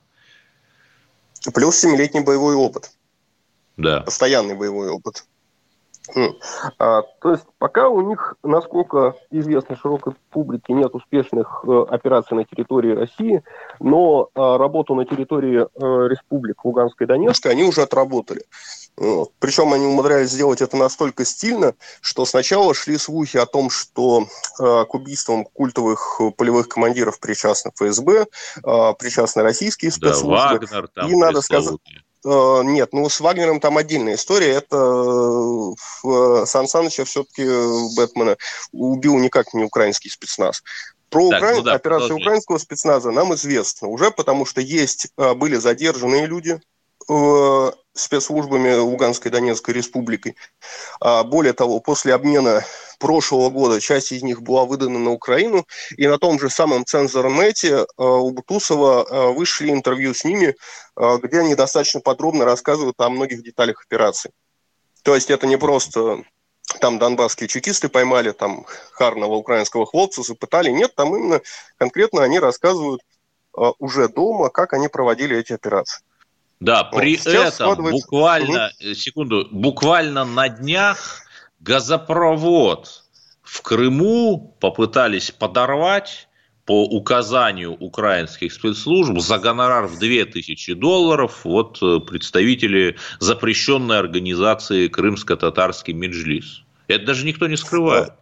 Плюс 1.52 1.76
семилетний 1.76 2.22
боевой 2.22 2.54
опыт. 2.54 2.92
Да. 3.76 4.02
Постоянный 4.02 4.54
боевой 4.54 4.88
опыт. 4.88 5.24
А, 6.78 7.02
то 7.20 7.32
есть 7.32 7.44
пока 7.58 7.88
у 7.88 8.00
них, 8.00 8.34
насколько 8.42 9.14
известно 9.30 9.76
широкой 9.76 10.14
публике, 10.30 10.72
нет 10.72 10.94
успешных 10.94 11.64
э, 11.66 11.84
операций 11.88 12.36
на 12.36 12.44
территории 12.44 12.92
России, 12.92 13.42
но 13.80 14.28
а, 14.34 14.58
работу 14.58 14.94
на 14.94 15.04
территории 15.04 15.60
э, 15.62 16.08
республик 16.08 16.64
Луганской 16.64 17.06
и 17.06 17.08
Донецкой 17.08 17.52
они 17.52 17.64
уже 17.64 17.82
отработали. 17.82 18.42
Вот. 18.96 19.32
Причем 19.38 19.72
они 19.72 19.86
умудрялись 19.86 20.30
сделать 20.30 20.60
это 20.60 20.76
настолько 20.76 21.24
стильно, 21.24 21.74
что 22.00 22.24
сначала 22.26 22.74
шли 22.74 22.98
слухи 22.98 23.38
о 23.38 23.46
том, 23.46 23.70
что 23.70 24.26
э, 24.58 24.84
к 24.84 24.94
убийствам 24.94 25.44
культовых 25.44 26.20
полевых 26.36 26.68
командиров 26.68 27.18
причастны 27.18 27.72
ФСБ, 27.74 28.26
э, 28.26 28.92
причастны 28.98 29.42
российские 29.42 29.90
спецслужбы. 29.90 30.36
Да, 30.36 30.50
Вагнер, 30.50 30.88
там, 30.88 31.10
и 31.10 31.16
надо 31.16 31.40
сказать, 31.40 31.76
Э, 32.24 32.60
нет, 32.64 32.92
ну 32.92 33.08
с 33.08 33.20
Вагнером 33.20 33.60
там 33.60 33.78
отдельная 33.78 34.14
история. 34.14 34.52
Это 34.52 34.76
э, 36.04 36.46
Сан 36.46 36.68
Саныча 36.68 37.04
все-таки 37.04 37.44
Бэтмена 37.96 38.36
убил 38.72 39.18
никак 39.18 39.54
не 39.54 39.64
украинский 39.64 40.10
спецназ. 40.10 40.62
Про 41.08 41.30
так, 41.30 41.42
Укра... 41.42 41.54
ну 41.56 41.62
да, 41.62 41.74
операцию 41.74 42.08
продолжай. 42.08 42.26
украинского 42.26 42.58
спецназа 42.58 43.10
нам 43.10 43.34
известно 43.34 43.88
уже, 43.88 44.10
потому 44.10 44.46
что 44.46 44.60
есть, 44.60 45.08
были 45.16 45.56
задержанные 45.56 46.26
люди, 46.26 46.60
спецслужбами 47.92 48.74
Луганской 48.74 49.30
Донецкой 49.30 49.74
республики. 49.74 50.36
А 51.00 51.24
более 51.24 51.52
того, 51.52 51.80
после 51.80 52.14
обмена 52.14 52.64
прошлого 52.98 53.50
года 53.50 53.80
часть 53.80 54.12
из 54.12 54.22
них 54.22 54.42
была 54.42 54.64
выдана 54.64 54.98
на 54.98 55.10
Украину, 55.10 55.66
и 55.96 56.06
на 56.06 56.18
том 56.18 56.38
же 56.38 56.50
самом 56.50 56.84
цензорнете 56.84 57.86
у 57.96 58.30
Бутусова 58.30 59.32
вышли 59.32 59.70
интервью 59.70 60.14
с 60.14 60.24
ними, 60.24 60.54
где 60.96 61.40
они 61.40 61.54
достаточно 61.54 62.00
подробно 62.00 62.44
рассказывают 62.44 63.00
о 63.00 63.08
многих 63.08 63.42
деталях 63.42 63.82
операции. 63.84 64.30
То 65.02 65.14
есть 65.14 65.30
это 65.30 65.46
не 65.46 65.56
просто 65.56 66.22
там 66.78 66.98
донбасские 66.98 67.48
чекисты 67.48 67.88
поймали 67.88 68.30
там 68.32 68.66
харного 68.92 69.34
украинского 69.34 69.86
хлопца, 69.86 70.22
запытали. 70.22 70.70
Нет, 70.70 70.94
там 70.94 71.16
именно 71.16 71.40
конкретно 71.78 72.22
они 72.22 72.38
рассказывают 72.38 73.02
уже 73.78 74.08
дома, 74.08 74.50
как 74.50 74.74
они 74.74 74.88
проводили 74.88 75.36
эти 75.36 75.52
операции. 75.52 76.02
Да, 76.60 76.84
при 76.84 77.16
вот, 77.16 77.26
этом 77.26 77.90
буквально, 77.90 78.70
угу. 78.80 78.94
секунду, 78.94 79.48
буквально 79.50 80.24
на 80.26 80.48
днях 80.50 81.22
газопровод 81.60 83.04
в 83.42 83.62
Крыму 83.62 84.56
попытались 84.60 85.30
подорвать 85.30 86.28
по 86.66 86.84
указанию 86.84 87.72
украинских 87.72 88.52
спецслужб 88.52 89.18
за 89.18 89.38
гонорар 89.38 89.86
в 89.86 89.98
2000 89.98 90.74
долларов 90.74 91.40
вот 91.44 91.78
э, 91.82 91.98
представители 91.98 92.96
запрещенной 93.18 93.98
организации 93.98 94.88
Крымско-Татарский 94.88 95.94
Меджлис. 95.94 96.62
Это 96.86 97.06
даже 97.06 97.24
никто 97.24 97.46
не 97.46 97.56
скрывает. 97.56 98.12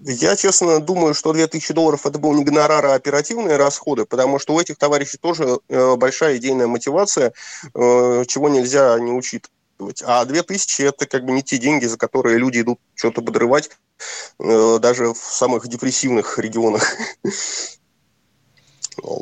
Я, 0.00 0.36
честно, 0.36 0.80
думаю, 0.80 1.12
что 1.12 1.32
2000 1.32 1.74
долларов 1.74 2.06
это 2.06 2.18
был 2.18 2.32
не 2.32 2.44
гонорар, 2.44 2.86
а 2.86 2.94
оперативные 2.94 3.56
расходы, 3.56 4.04
потому 4.04 4.38
что 4.38 4.54
у 4.54 4.60
этих 4.60 4.76
товарищей 4.76 5.18
тоже 5.18 5.58
э, 5.68 5.96
большая 5.96 6.36
идейная 6.36 6.68
мотивация, 6.68 7.32
э, 7.74 8.24
чего 8.28 8.48
нельзя 8.48 8.98
не 9.00 9.10
учитывать. 9.10 10.02
А 10.04 10.24
2000 10.24 10.82
это 10.82 11.06
как 11.06 11.24
бы 11.24 11.32
не 11.32 11.42
те 11.42 11.58
деньги, 11.58 11.86
за 11.86 11.98
которые 11.98 12.38
люди 12.38 12.60
идут 12.60 12.78
что-то 12.94 13.22
подрывать, 13.22 13.70
э, 14.38 14.78
даже 14.80 15.14
в 15.14 15.18
самых 15.18 15.66
депрессивных 15.66 16.38
регионах. 16.38 16.94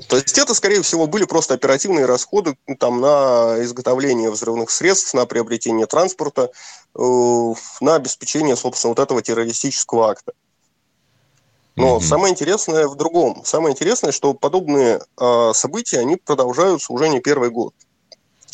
То 0.09 0.17
есть 0.17 0.39
это, 0.39 0.55
скорее 0.55 0.83
всего, 0.83 1.07
были 1.07 1.25
просто 1.25 1.55
оперативные 1.55 2.07
расходы 2.07 2.57
там, 2.79 3.01
на 3.01 3.57
изготовление 3.61 4.31
взрывных 4.31 4.71
средств, 4.71 5.13
на 5.13 5.27
приобретение 5.27 5.87
транспорта, 5.87 6.51
на 6.95 7.95
обеспечение, 7.95 8.57
собственно, 8.57 8.93
вот 8.93 9.01
этого 9.01 9.21
террористического 9.21 10.09
акта. 10.09 10.33
Но 11.77 11.97
mm-hmm. 11.97 12.01
самое 12.01 12.33
интересное 12.33 12.89
в 12.89 12.97
другом. 12.97 13.43
Самое 13.45 13.75
интересное, 13.75 14.11
что 14.11 14.33
подобные 14.33 15.01
э, 15.21 15.53
события, 15.55 15.99
они 15.99 16.17
продолжаются 16.17 16.93
уже 16.93 17.09
не 17.09 17.21
первый 17.21 17.51
год. 17.51 17.75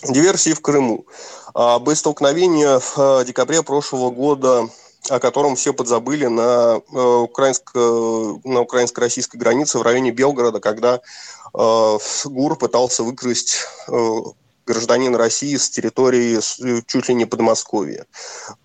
Диверсии 0.09 0.53
в 0.53 0.61
Крыму. 0.61 1.07
Э, 1.55 1.79
боестолкновения 1.79 2.81
в 2.81 2.95
э, 2.99 3.25
декабре 3.25 3.63
прошлого 3.63 4.11
года, 4.11 4.69
о 5.09 5.21
котором 5.21 5.55
все 5.55 5.73
подзабыли 5.73 6.27
на, 6.27 6.81
э, 6.93 6.99
украинско, 6.99 7.79
на 7.79 8.61
украинско-российской 8.61 9.37
границе 9.37 9.79
в 9.79 9.83
районе 9.83 10.11
Белгорода, 10.11 10.59
когда 10.59 10.97
э, 10.97 11.99
ГУР 12.25 12.57
пытался 12.57 13.05
выкрасть 13.05 13.59
э, 13.89 14.19
гражданин 14.73 15.15
России 15.15 15.57
с 15.57 15.69
территории 15.71 16.39
э, 16.39 16.83
чуть 16.87 17.09
ли 17.09 17.15
не 17.15 17.27
Подмосковья. 17.27 18.07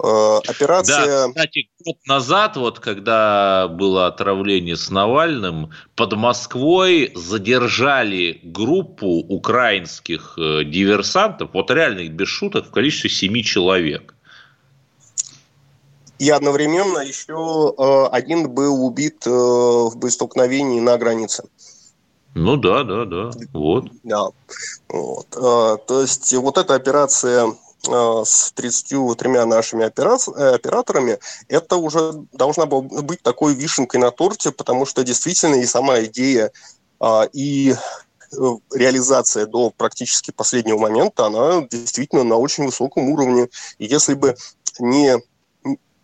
Э, 0.02 0.40
операция... 0.48 1.06
Да, 1.06 1.28
кстати, 1.28 1.70
год 1.86 1.98
назад, 2.06 2.56
вот 2.56 2.80
когда 2.80 3.68
было 3.68 4.08
отравление 4.08 4.78
с 4.78 4.90
Навальным, 4.90 5.72
под 5.96 6.14
Москвой 6.14 7.12
задержали 7.16 8.40
группу 8.44 9.08
украинских 9.08 10.38
э, 10.38 10.64
диверсантов, 10.64 11.50
вот 11.54 11.72
реально 11.72 12.00
их 12.00 12.12
без 12.12 12.30
шуток, 12.30 12.68
в 12.68 12.72
количестве 12.72 13.10
семи 13.10 13.44
человек. 13.44 14.14
И 16.20 16.32
одновременно 16.32 16.98
еще 16.98 18.10
один 18.12 18.50
был 18.50 18.84
убит 18.84 19.24
в 19.28 19.96
боестолкновении 19.98 20.80
на 20.80 20.98
границе. 20.98 21.44
Ну 22.38 22.56
да, 22.56 22.84
да, 22.84 23.06
да. 23.06 23.32
Вот. 23.54 23.86
Да. 24.04 24.28
Вот. 24.90 25.28
А, 25.36 25.78
то 25.78 26.02
есть 26.02 26.34
вот 26.36 26.58
эта 26.58 26.76
операция 26.76 27.52
а, 27.90 28.24
с 28.24 28.52
33 28.52 29.46
нашими 29.46 29.84
э, 29.84 30.54
операторами, 30.54 31.18
это 31.48 31.78
уже 31.78 32.14
должна 32.34 32.68
была 32.68 32.82
быть 32.82 33.24
такой 33.24 33.56
вишенкой 33.56 34.00
на 34.00 34.12
торте, 34.12 34.52
потому 34.52 34.86
что 34.86 35.04
действительно 35.04 35.56
и 35.56 35.66
сама 35.66 36.02
идея, 36.02 36.52
а, 37.00 37.28
и 37.34 37.72
э, 37.72 37.76
реализация 38.72 39.48
до 39.48 39.72
практически 39.72 40.30
последнего 40.30 40.78
момента, 40.78 41.26
она 41.26 41.68
действительно 41.72 42.24
на 42.24 42.36
очень 42.36 42.66
высоком 42.66 43.10
уровне. 43.10 43.50
И 43.80 43.86
если 43.86 44.14
бы 44.14 44.36
не 44.78 45.18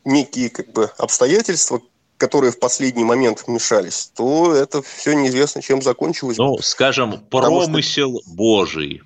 некие 0.04 0.50
как 0.50 0.72
бы 0.72 0.90
обстоятельства, 0.98 1.80
которые 2.18 2.52
в 2.52 2.60
последний 2.60 3.04
момент 3.04 3.44
вмешались, 3.48 4.12
то 4.16 4.54
это 4.54 4.82
все 4.82 5.14
неизвестно, 5.14 5.62
чем 5.62 5.82
закончилось. 5.82 6.38
Ну, 6.38 6.58
скажем, 6.60 7.20
промысел 7.30 8.22
что... 8.22 8.32
Божий. 8.32 9.02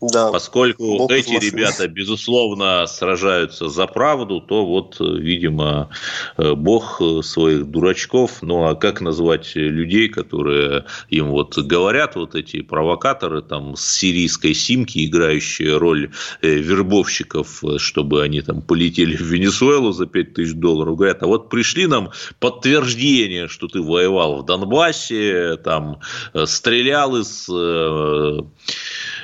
Да. 0.00 0.30
Поскольку 0.30 0.98
Бог 0.98 1.10
эти 1.10 1.32
ребята, 1.32 1.88
безусловно, 1.88 2.86
сражаются 2.86 3.68
за 3.70 3.86
правду, 3.86 4.42
то 4.42 4.66
вот, 4.66 4.96
видимо, 5.00 5.88
э, 6.36 6.52
Бог 6.52 7.00
своих 7.22 7.64
дурачков, 7.64 8.42
ну 8.42 8.66
а 8.66 8.74
как 8.74 9.00
назвать 9.00 9.54
людей, 9.54 10.08
которые 10.10 10.84
им 11.08 11.28
вот 11.30 11.56
говорят, 11.56 12.14
вот 12.14 12.34
эти 12.34 12.60
провокаторы 12.60 13.40
там 13.40 13.74
с 13.74 13.90
сирийской 13.90 14.52
симки, 14.52 15.06
играющие 15.06 15.78
роль 15.78 16.10
э, 16.42 16.48
вербовщиков, 16.48 17.62
чтобы 17.78 18.22
они 18.22 18.42
там 18.42 18.60
полетели 18.60 19.16
в 19.16 19.22
Венесуэлу 19.22 19.92
за 19.92 20.04
5 20.04 20.34
тысяч 20.34 20.52
долларов, 20.52 20.96
говорят, 20.96 21.22
а 21.22 21.26
вот 21.26 21.48
пришли 21.48 21.86
нам 21.86 22.10
подтверждение, 22.38 23.48
что 23.48 23.66
ты 23.66 23.80
воевал 23.80 24.42
в 24.42 24.44
Донбассе, 24.44 25.56
там 25.56 26.00
э, 26.34 26.44
стрелял 26.44 27.16
из 27.16 27.48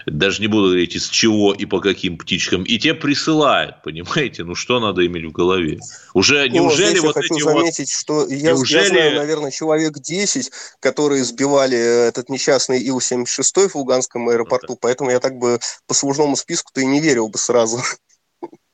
даже 0.06 0.40
не 0.40 0.46
буду 0.46 0.68
говорить 0.68 0.94
из 0.94 1.08
чего 1.08 1.52
и 1.52 1.64
по 1.64 1.80
каким 1.80 2.18
птичкам, 2.18 2.64
и 2.64 2.78
те 2.78 2.94
присылают, 2.94 3.82
понимаете? 3.82 4.44
Ну, 4.44 4.54
что 4.54 4.80
надо 4.80 5.06
иметь 5.06 5.26
в 5.26 5.32
голове? 5.32 5.78
Уже 6.14 6.46
ну, 6.48 6.54
неужели 6.54 6.98
вот 6.98 7.14
хочу 7.14 7.34
эти 7.34 7.42
заметить, 7.42 7.90
вот... 8.06 8.24
что 8.24 8.26
я, 8.28 8.52
неужели... 8.52 8.82
я 8.82 8.88
знаю, 8.88 9.16
наверное, 9.16 9.50
человек 9.50 9.98
10, 9.98 10.50
которые 10.80 11.24
сбивали 11.24 11.78
этот 12.08 12.28
несчастный 12.28 12.82
Ил-76 12.82 13.68
в 13.68 13.74
Луганском 13.76 14.28
аэропорту, 14.28 14.66
ну, 14.68 14.74
да. 14.74 14.78
поэтому 14.80 15.10
я 15.10 15.20
так 15.20 15.36
бы 15.36 15.58
по 15.86 15.94
служному 15.94 16.36
списку-то 16.36 16.80
и 16.80 16.86
не 16.86 17.00
верил 17.00 17.28
бы 17.28 17.38
сразу. 17.38 17.80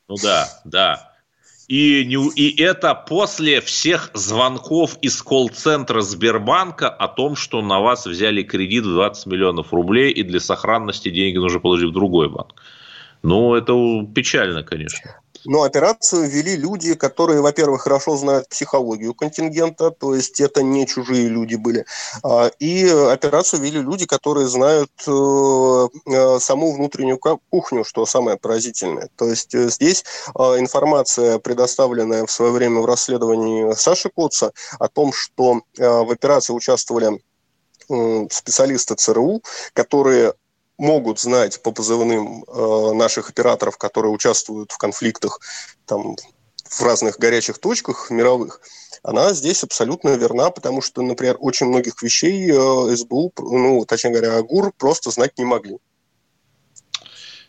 Ну 0.08 0.16
да, 0.22 0.48
да. 0.64 1.07
И, 1.68 2.00
и 2.00 2.62
это 2.62 2.94
после 2.94 3.60
всех 3.60 4.10
звонков 4.14 4.96
из 5.02 5.22
колл-центра 5.22 6.00
Сбербанка 6.00 6.88
о 6.88 7.08
том, 7.08 7.36
что 7.36 7.60
на 7.60 7.80
вас 7.80 8.06
взяли 8.06 8.42
кредит 8.42 8.84
в 8.84 8.94
20 8.94 9.26
миллионов 9.26 9.72
рублей, 9.74 10.10
и 10.10 10.22
для 10.22 10.40
сохранности 10.40 11.10
деньги 11.10 11.36
нужно 11.36 11.60
положить 11.60 11.90
в 11.90 11.92
другой 11.92 12.30
банк. 12.30 12.54
Ну, 13.22 13.54
это 13.54 13.74
печально, 14.14 14.62
конечно. 14.62 15.20
Но 15.48 15.62
операцию 15.62 16.28
вели 16.28 16.56
люди, 16.56 16.94
которые, 16.94 17.40
во-первых, 17.40 17.80
хорошо 17.80 18.18
знают 18.18 18.50
психологию 18.50 19.14
контингента, 19.14 19.90
то 19.90 20.14
есть 20.14 20.40
это 20.40 20.62
не 20.62 20.86
чужие 20.86 21.28
люди 21.28 21.54
были. 21.54 21.86
А, 22.22 22.50
и 22.58 22.86
операцию 22.86 23.62
вели 23.62 23.80
люди, 23.80 24.04
которые 24.04 24.46
знают 24.46 24.90
э, 25.06 25.88
э, 26.04 26.38
саму 26.38 26.74
внутреннюю 26.74 27.18
кухню, 27.18 27.84
что 27.84 28.04
самое 28.04 28.36
поразительное. 28.36 29.08
То 29.16 29.24
есть 29.24 29.54
э, 29.54 29.70
здесь 29.70 30.04
информация, 30.36 31.38
предоставленная 31.38 32.26
в 32.26 32.30
свое 32.30 32.52
время 32.52 32.80
в 32.80 32.84
расследовании 32.84 33.72
Саши 33.72 34.10
Коца 34.10 34.52
о 34.78 34.88
том, 34.88 35.14
что 35.14 35.62
в 35.78 36.12
операции 36.12 36.52
участвовали 36.52 37.22
специалисты 38.30 38.96
ЦРУ, 38.96 39.42
которые 39.72 40.34
могут 40.78 41.20
знать 41.20 41.60
по 41.62 41.72
позывным 41.72 42.44
э, 42.44 42.92
наших 42.94 43.30
операторов, 43.30 43.76
которые 43.76 44.12
участвуют 44.12 44.72
в 44.72 44.78
конфликтах 44.78 45.40
там, 45.84 46.16
в 46.64 46.82
разных 46.82 47.18
горячих 47.18 47.58
точках 47.58 48.10
мировых, 48.10 48.60
она 49.02 49.32
здесь 49.32 49.62
абсолютно 49.64 50.10
верна, 50.10 50.50
потому 50.50 50.80
что, 50.80 51.02
например, 51.02 51.36
очень 51.40 51.66
многих 51.66 52.02
вещей 52.02 52.50
э, 52.50 52.96
СБУ, 52.96 53.32
ну, 53.38 53.84
точнее 53.84 54.10
говоря, 54.10 54.42
ГУР 54.42 54.72
просто 54.76 55.10
знать 55.10 55.36
не 55.38 55.44
могли. 55.44 55.78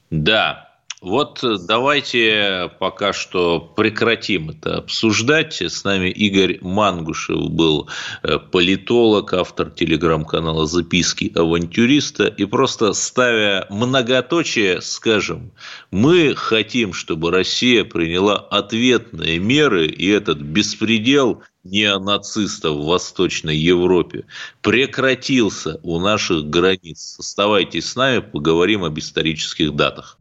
Да, 0.09 0.68
Вот 1.01 1.39
давайте 1.41 2.69
пока 2.77 3.13
что 3.13 3.61
прекратим 3.61 4.49
это 4.49 4.79
обсуждать. 4.79 5.61
С 5.61 5.85
нами 5.85 6.09
Игорь 6.09 6.59
Мангушев 6.61 7.51
был 7.51 7.87
э, 8.21 8.37
политолог, 8.37 9.33
автор 9.33 9.71
телеграм-канала 9.71 10.65
«Записки 10.65 11.31
авантюриста». 11.33 12.27
И 12.27 12.43
просто 12.43 12.91
ставя 12.91 13.65
многоточие, 13.69 14.81
скажем, 14.81 15.53
мы 15.89 16.35
хотим, 16.35 16.91
чтобы 16.91 17.31
Россия 17.31 17.85
приняла 17.85 18.35
ответные 18.35 19.39
меры, 19.39 19.87
и 19.87 20.05
этот 20.09 20.39
беспредел 20.39 21.43
неонацистов 21.63 22.75
в 22.75 22.85
Восточной 22.85 23.55
Европе 23.55 24.25
прекратился 24.61 25.79
у 25.81 25.97
наших 26.01 26.49
границ. 26.49 27.15
Оставайтесь 27.19 27.85
с 27.85 27.95
нами, 27.95 28.19
поговорим 28.19 28.83
об 28.83 28.99
исторических 28.99 29.73
датах. 29.73 30.18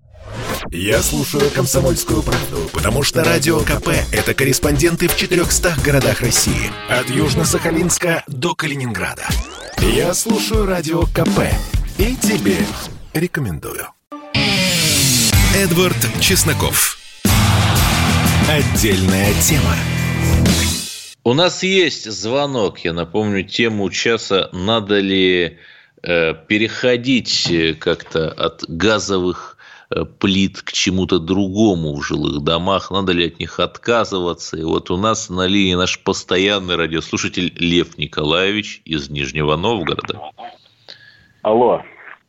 Я 0.71 1.03
слушаю 1.03 1.51
«Комсомольскую 1.51 2.23
правду», 2.23 2.69
потому 2.73 3.03
что 3.03 3.25
«Радио 3.25 3.61
КП»— 3.61 3.89
это 4.13 4.35
корреспонденты 4.35 5.09
в 5.09 5.17
400 5.17 5.77
городах 5.85 6.21
России. 6.21 6.71
От 6.89 7.09
Южно-Сахалинска 7.11 8.23
до 8.27 8.55
Калининграда. 8.55 9.27
Я 9.79 10.15
слушаю 10.15 10.67
«Радио 10.67 11.03
КП» 11.03 11.41
и 11.99 12.17
тебе 12.17 12.57
рекомендую. 13.15 13.89
Эдвард 15.55 15.97
Чесноков. 16.21 16.99
Отдельная 18.49 19.35
тема. 19.43 19.77
У 21.25 21.35
нас 21.35 21.63
есть 21.63 22.11
звонок. 22.11 22.79
Я 22.79 22.95
напомню 22.95 23.45
тему 23.45 23.91
часа. 23.91 24.49
Надо 24.53 24.99
ли 24.99 25.59
э, 26.03 26.35
переходить 26.47 27.51
э, 27.51 27.75
как-то 27.75 28.31
от 28.31 28.65
газовых 28.67 29.58
плит 30.19 30.63
к 30.63 30.73
чему-то 30.73 31.19
другому 31.19 31.95
в 31.95 32.03
жилых 32.03 32.43
домах, 32.43 32.91
надо 32.91 33.13
ли 33.13 33.27
от 33.27 33.39
них 33.39 33.59
отказываться. 33.59 34.57
И 34.57 34.63
вот 34.63 34.91
у 34.91 34.97
нас 34.97 35.31
на 35.31 35.47
линии 35.47 35.75
наш 35.75 36.03
постоянный 36.03 36.77
радиослушатель 36.77 37.53
Лев 37.57 37.97
Николаевич 37.97 38.83
из 38.85 39.09
Нижнего 39.09 39.57
Новгорода. 39.57 40.21
Алло, 41.43 41.83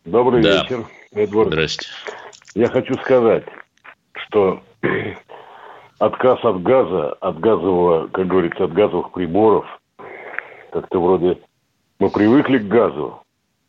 добрый 0.06 0.42
да. 0.42 0.62
вечер, 0.62 0.86
Эдвард. 1.12 1.50
Здрасте. 1.50 1.88
Я 2.56 2.68
хочу 2.68 2.94
сказать, 2.96 3.44
что 4.14 4.62
отказ 6.00 6.40
от 6.44 6.64
газа, 6.64 7.14
от 7.14 7.40
газового, 7.40 8.08
как 8.08 8.28
говорится, 8.28 8.64
от 8.66 8.74
газовых 8.74 9.12
приборов, 9.12 9.66
как-то 10.72 11.02
вроде 11.02 11.40
мы 12.00 12.10
привыкли 12.10 12.60
к 12.60 12.68
газу, 12.68 13.22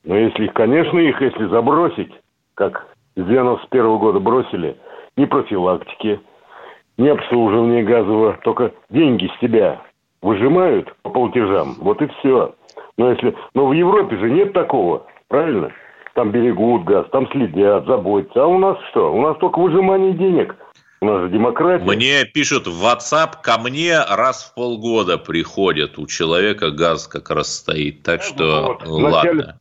но 0.05 0.16
если, 0.16 0.47
конечно, 0.49 0.99
их, 0.99 1.20
если 1.20 1.47
забросить, 1.47 2.12
как 2.55 2.86
с 3.17 3.25
91 3.25 3.99
года 3.99 4.21
бросили 4.21 4.77
ни 5.17 5.25
профилактики, 5.25 6.21
ни 6.97 7.09
обслуживания 7.09 7.83
газового, 7.83 8.39
только 8.43 8.73
деньги 8.91 9.31
с 9.37 9.41
тебя 9.41 9.83
выжимают 10.23 10.95
по 11.03 11.11
платежам, 11.11 11.77
вот 11.81 12.03
и 12.03 12.07
все. 12.19 12.55
Но 12.97 13.11
если, 13.11 13.35
но 13.55 13.67
в 13.67 13.73
Европе 13.73 14.17
же 14.17 14.31
нет 14.31 14.53
такого, 14.53 15.07
правильно? 15.29 15.73
Там 16.15 16.33
берегут 16.33 16.85
газ, 16.85 17.07
там 17.13 17.31
следят, 17.31 17.87
заботятся. 17.87 18.43
А 18.43 18.47
у 18.47 18.59
нас 18.59 18.77
что? 18.91 19.13
У 19.15 19.23
нас 19.23 19.39
только 19.39 19.59
выжимание 19.59 20.13
денег. 20.13 20.57
У 21.01 21.07
нас 21.07 21.23
же 21.23 21.31
демократия. 21.31 21.85
Мне 21.85 22.25
пишут 22.27 22.67
в 22.67 22.85
WhatsApp, 22.85 23.41
ко 23.43 23.59
мне 23.59 23.99
раз 23.99 24.45
в 24.45 24.55
полгода 24.55 25.17
приходят, 25.17 25.99
у 25.99 26.07
человека 26.07 26.71
газ 26.71 27.07
как 27.07 27.31
раз 27.31 27.55
стоит. 27.55 28.03
Так 28.03 28.23
что, 28.23 28.77
вот, 28.79 28.87
ладно. 28.87 29.09
Вначале, 29.09 29.55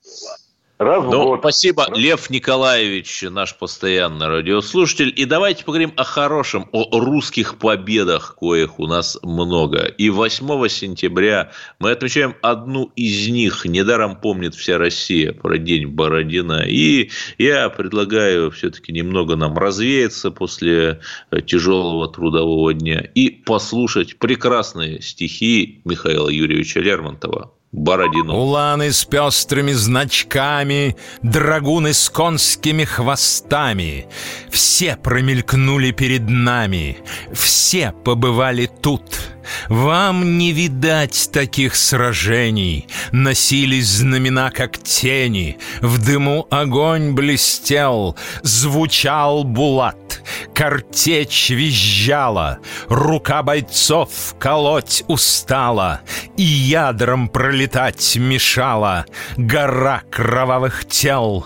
Раз 0.79 1.03
ну, 1.03 1.25
год. 1.25 1.39
Спасибо, 1.41 1.87
Лев 1.93 2.29
Николаевич, 2.29 3.25
наш 3.29 3.53
постоянный 3.57 4.27
радиослушатель. 4.27 5.13
И 5.13 5.25
давайте 5.25 5.65
поговорим 5.65 5.91
о 5.97 6.05
хорошем, 6.05 6.69
о 6.71 7.01
русских 7.01 7.57
победах, 7.57 8.37
коих 8.39 8.79
у 8.79 8.87
нас 8.87 9.19
много. 9.21 9.79
И 9.79 10.09
8 10.09 10.69
сентября 10.69 11.51
мы 11.79 11.91
отмечаем 11.91 12.33
одну 12.41 12.93
из 12.95 13.27
них. 13.27 13.65
Недаром 13.65 14.15
помнит 14.15 14.55
вся 14.55 14.77
Россия 14.77 15.33
про 15.33 15.57
День 15.57 15.87
Бородина. 15.87 16.63
И 16.65 17.09
я 17.37 17.67
предлагаю 17.67 18.49
все-таки 18.49 18.93
немного 18.93 19.35
нам 19.35 19.57
развеяться 19.57 20.31
после 20.31 21.01
тяжелого 21.45 22.07
трудового 22.07 22.73
дня 22.73 23.01
и 23.01 23.29
послушать 23.31 24.17
прекрасные 24.17 25.01
стихи 25.01 25.81
Михаила 25.83 26.29
Юрьевича 26.29 26.79
Лермонтова. 26.79 27.51
Бородину. 27.71 28.35
Уланы 28.35 28.91
с 28.91 29.05
пестрыми 29.05 29.73
значками, 29.73 30.95
драгуны 31.21 31.93
с 31.93 32.09
конскими 32.09 32.83
хвостами. 32.83 34.07
Все 34.49 34.95
промелькнули 34.95 35.91
перед 35.91 36.27
нами, 36.29 36.97
все 37.31 37.93
побывали 38.03 38.65
тут— 38.65 39.03
вам 39.67 40.37
не 40.37 40.51
видать 40.51 41.29
таких 41.31 41.75
сражений, 41.75 42.87
Носились 43.11 43.87
знамена, 43.87 44.51
как 44.51 44.77
тени, 44.77 45.57
В 45.81 46.03
дыму 46.03 46.47
огонь 46.49 47.13
блестел, 47.13 48.15
Звучал 48.43 49.43
булат, 49.43 50.21
картечь 50.53 51.49
визжала, 51.49 52.59
Рука 52.87 53.43
бойцов 53.43 54.35
колоть 54.39 55.03
устала, 55.07 56.01
И 56.37 56.43
ядром 56.43 57.29
пролетать 57.29 58.15
мешала 58.15 59.05
Гора 59.37 60.03
кровавых 60.09 60.85
тел. 60.85 61.45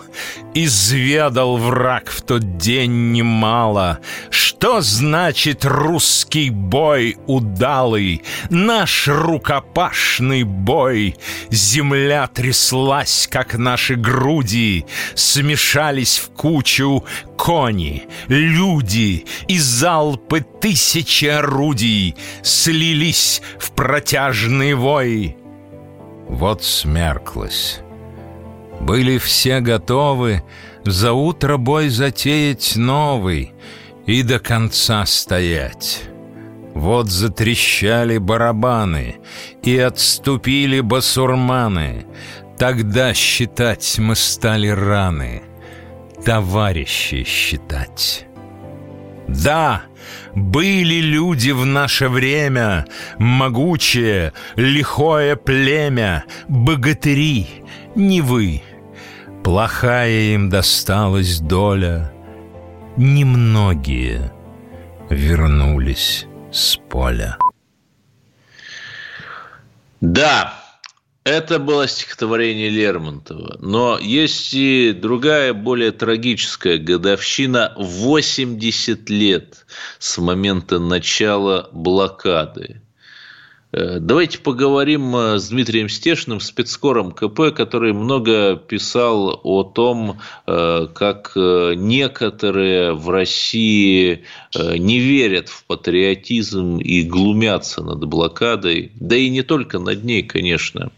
Изведал 0.54 1.56
враг 1.56 2.10
в 2.10 2.22
тот 2.22 2.58
день 2.58 3.12
немало, 3.12 3.98
Что 4.30 4.80
значит 4.80 5.64
русский 5.64 6.50
бой 6.50 7.16
удалый, 7.26 7.93
тяжелый, 7.94 8.22
наш 8.50 9.08
рукопашный 9.08 10.42
бой. 10.42 11.16
Земля 11.50 12.26
тряслась, 12.26 13.28
как 13.30 13.54
наши 13.54 13.96
груди, 13.96 14.86
смешались 15.14 16.18
в 16.18 16.30
кучу 16.30 17.04
кони, 17.36 18.06
люди 18.28 19.24
и 19.48 19.58
залпы 19.58 20.44
тысячи 20.60 21.26
орудий 21.26 22.16
слились 22.42 23.42
в 23.58 23.72
протяжный 23.72 24.74
вой. 24.74 25.36
Вот 26.28 26.64
смерклась. 26.64 27.80
Были 28.80 29.18
все 29.18 29.60
готовы 29.60 30.42
за 30.84 31.12
утро 31.12 31.56
бой 31.56 31.88
затеять 31.88 32.76
новый 32.76 33.52
и 34.06 34.22
до 34.22 34.38
конца 34.38 35.06
стоять. 35.06 36.02
Вот 36.74 37.08
затрещали 37.08 38.18
барабаны, 38.18 39.16
и 39.62 39.78
отступили 39.78 40.80
басурманы. 40.80 42.04
Тогда 42.58 43.14
считать 43.14 43.98
мы 43.98 44.16
стали 44.16 44.68
раны, 44.68 45.42
товарищи 46.24 47.24
считать. 47.24 48.26
Да, 49.28 49.82
были 50.34 50.96
люди 50.96 51.50
в 51.50 51.64
наше 51.64 52.08
время, 52.08 52.86
могучее, 53.18 54.32
лихое 54.56 55.36
племя, 55.36 56.24
богатыри, 56.48 57.46
не 57.94 58.20
вы. 58.20 58.62
Плохая 59.44 60.34
им 60.34 60.48
досталась 60.50 61.38
доля, 61.38 62.12
немногие 62.96 64.32
вернулись 65.08 66.26
с 66.54 66.76
поля. 66.88 67.36
Да, 70.00 70.54
это 71.24 71.58
было 71.58 71.88
стихотворение 71.88 72.68
Лермонтова. 72.68 73.56
Но 73.60 73.98
есть 73.98 74.54
и 74.54 74.92
другая, 74.92 75.52
более 75.52 75.90
трагическая 75.90 76.78
годовщина. 76.78 77.74
80 77.76 79.10
лет 79.10 79.66
с 79.98 80.18
момента 80.18 80.78
начала 80.78 81.68
блокады. 81.72 82.83
Э, 83.74 83.98
давайте 83.98 84.38
поговорим 84.38 85.16
э, 85.16 85.38
с 85.38 85.48
Дмитрием 85.48 85.88
Стешным, 85.88 86.38
спецкором 86.38 87.10
КП, 87.10 87.52
который 87.54 87.92
много 87.92 88.54
писал 88.54 89.40
о 89.42 89.64
том, 89.64 90.20
э, 90.46 90.86
как 90.94 91.32
некоторые 91.34 92.92
в 92.94 93.10
России 93.10 94.24
не 94.54 95.00
верят 95.00 95.48
в 95.48 95.64
патриотизм 95.64 96.78
и 96.78 97.02
глумятся 97.02 97.82
над 97.82 98.04
блокадой, 98.04 98.92
да 98.94 99.16
и 99.16 99.28
не 99.28 99.42
только 99.42 99.78
над 99.78 100.04
ней, 100.04 100.22
конечно. 100.22 100.90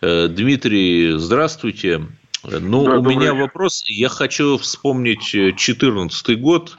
Дмитрий, 0.00 1.18
здравствуйте. 1.18 2.06
Ну, 2.44 2.84
да, 2.84 2.98
у 2.98 3.02
меня 3.02 3.32
вечер. 3.32 3.34
вопрос. 3.34 3.84
Я 3.88 4.08
хочу 4.08 4.56
вспомнить 4.56 5.32
2014 5.32 6.40
год, 6.40 6.76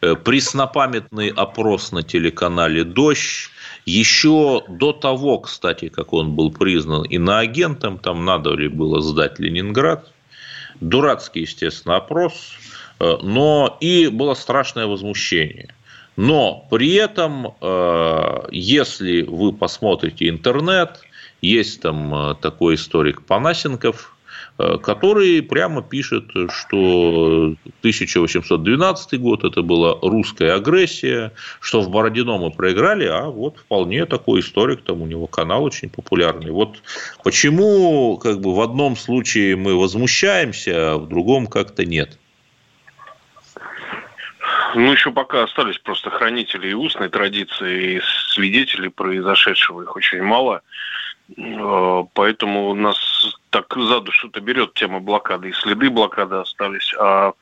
преснопамятный 0.00 1.28
опрос 1.28 1.92
на 1.92 2.02
телеканале 2.02 2.84
«Дождь», 2.84 3.50
еще 3.98 4.64
до 4.68 4.92
того, 4.92 5.38
кстати, 5.38 5.88
как 5.88 6.12
он 6.12 6.34
был 6.34 6.50
признан 6.50 7.04
иноагентом, 7.04 7.98
там 7.98 8.24
надо 8.24 8.50
ли 8.50 8.68
было 8.68 9.00
сдать 9.00 9.38
Ленинград. 9.38 10.10
Дурацкий, 10.80 11.40
естественно, 11.40 11.96
опрос. 11.96 12.52
Э, 12.98 13.16
но 13.22 13.76
и 13.80 14.08
было 14.08 14.34
страшное 14.34 14.86
возмущение. 14.86 15.74
Но 16.16 16.66
при 16.70 16.94
этом, 16.94 17.54
э, 17.60 18.48
если 18.50 19.22
вы 19.22 19.52
посмотрите 19.52 20.28
интернет, 20.28 21.00
есть 21.42 21.80
там 21.80 22.36
такой 22.40 22.74
историк 22.74 23.22
Панасенков, 23.22 24.14
Э, 24.19 24.19
который 24.82 25.42
прямо 25.42 25.82
пишет, 25.82 26.30
что 26.50 27.54
1812 27.80 29.20
год 29.20 29.44
это 29.44 29.62
была 29.62 29.96
русская 30.02 30.54
агрессия, 30.54 31.32
что 31.60 31.80
в 31.80 31.90
Бородино 31.90 32.38
мы 32.38 32.50
проиграли, 32.50 33.06
а 33.06 33.24
вот 33.26 33.58
вполне 33.58 34.06
такой 34.06 34.40
историк, 34.40 34.82
там 34.82 35.02
у 35.02 35.06
него 35.06 35.26
канал 35.26 35.64
очень 35.64 35.90
популярный. 35.90 36.50
Вот 36.50 36.82
почему 37.24 38.18
как 38.18 38.40
бы 38.40 38.54
в 38.54 38.60
одном 38.60 38.96
случае 38.96 39.56
мы 39.56 39.78
возмущаемся, 39.78 40.92
а 40.92 40.98
в 40.98 41.08
другом 41.08 41.46
как-то 41.46 41.84
нет? 41.84 42.18
Ну, 44.74 44.92
еще 44.92 45.10
пока 45.10 45.42
остались 45.44 45.78
просто 45.78 46.10
хранители 46.10 46.68
и 46.68 46.74
устной 46.74 47.08
традиции, 47.08 47.96
и 47.96 48.00
свидетели 48.28 48.88
произошедшего, 48.88 49.82
их 49.82 49.96
очень 49.96 50.22
мало. 50.22 50.62
Э, 51.36 52.04
поэтому 52.14 52.74
нас 52.74 53.38
так 53.50 53.74
за 53.76 54.00
душу-то 54.00 54.40
берет 54.40 54.74
тема 54.74 55.00
блокады, 55.00 55.50
и 55.50 55.52
следы 55.52 55.90
блокады 55.90 56.36
остались. 56.36 56.94
А 56.98 57.32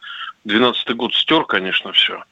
12-й 0.47 0.95
год 0.95 1.15
стер, 1.15 1.45
конечно, 1.45 1.93
все. 1.93 2.25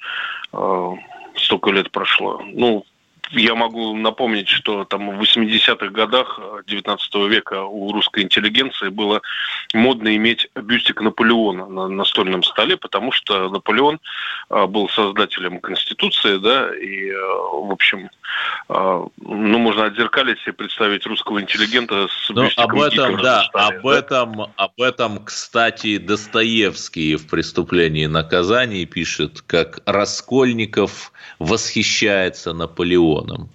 Э, 0.53 0.93
столько 1.37 1.71
лет 1.71 1.91
прошло. 1.91 2.43
Ну, 2.45 2.85
я 3.31 3.55
могу 3.55 3.97
напомнить, 3.97 4.49
что 4.49 4.85
там 4.85 5.19
в 5.19 5.23
80-х 5.23 5.89
годах 5.89 6.39
19 6.67 7.15
века 7.29 7.65
у 7.65 7.93
русской 7.93 8.23
интеллигенции 8.23 8.89
было 8.89 9.23
модно 9.75 10.15
иметь 10.17 10.49
бюстик 10.55 11.01
Наполеона 11.01 11.67
на 11.67 11.89
настольном 11.89 12.43
столе, 12.43 12.77
потому 12.77 13.13
что 13.13 13.49
Наполеон 13.49 14.01
а, 14.49 14.67
был 14.67 14.89
создателем 14.89 15.61
Конституции, 15.61 16.37
да, 16.37 16.75
и, 16.75 17.11
а, 17.11 17.17
в 17.67 17.73
общем, 17.73 18.11
ну, 18.69 19.59
можно 19.59 19.87
отзеркалить 19.87 20.41
себе, 20.41 20.53
представить 20.53 21.07
русского 21.07 21.41
интеллигента 21.41 22.09
с 22.09 22.31
Но 22.31 22.45
бюстиком 22.45 22.71
об 22.71 22.83
этом, 22.83 23.17
да, 23.23 23.45
столе, 23.45 23.79
об 23.79 23.87
да? 23.87 23.99
этом, 23.99 24.41
об 24.57 24.81
этом, 24.81 25.25
кстати, 25.25 25.99
Достоевский 25.99 27.17
в 27.17 27.29
«Преступлении 27.29 28.05
и 28.05 28.09
наказании» 28.09 28.85
пишет, 28.85 29.43
как 29.47 29.81
Раскольников 29.87 31.13
восхищается 31.39 32.53
Наполеоном 32.53 33.16
регионам? 33.17 33.49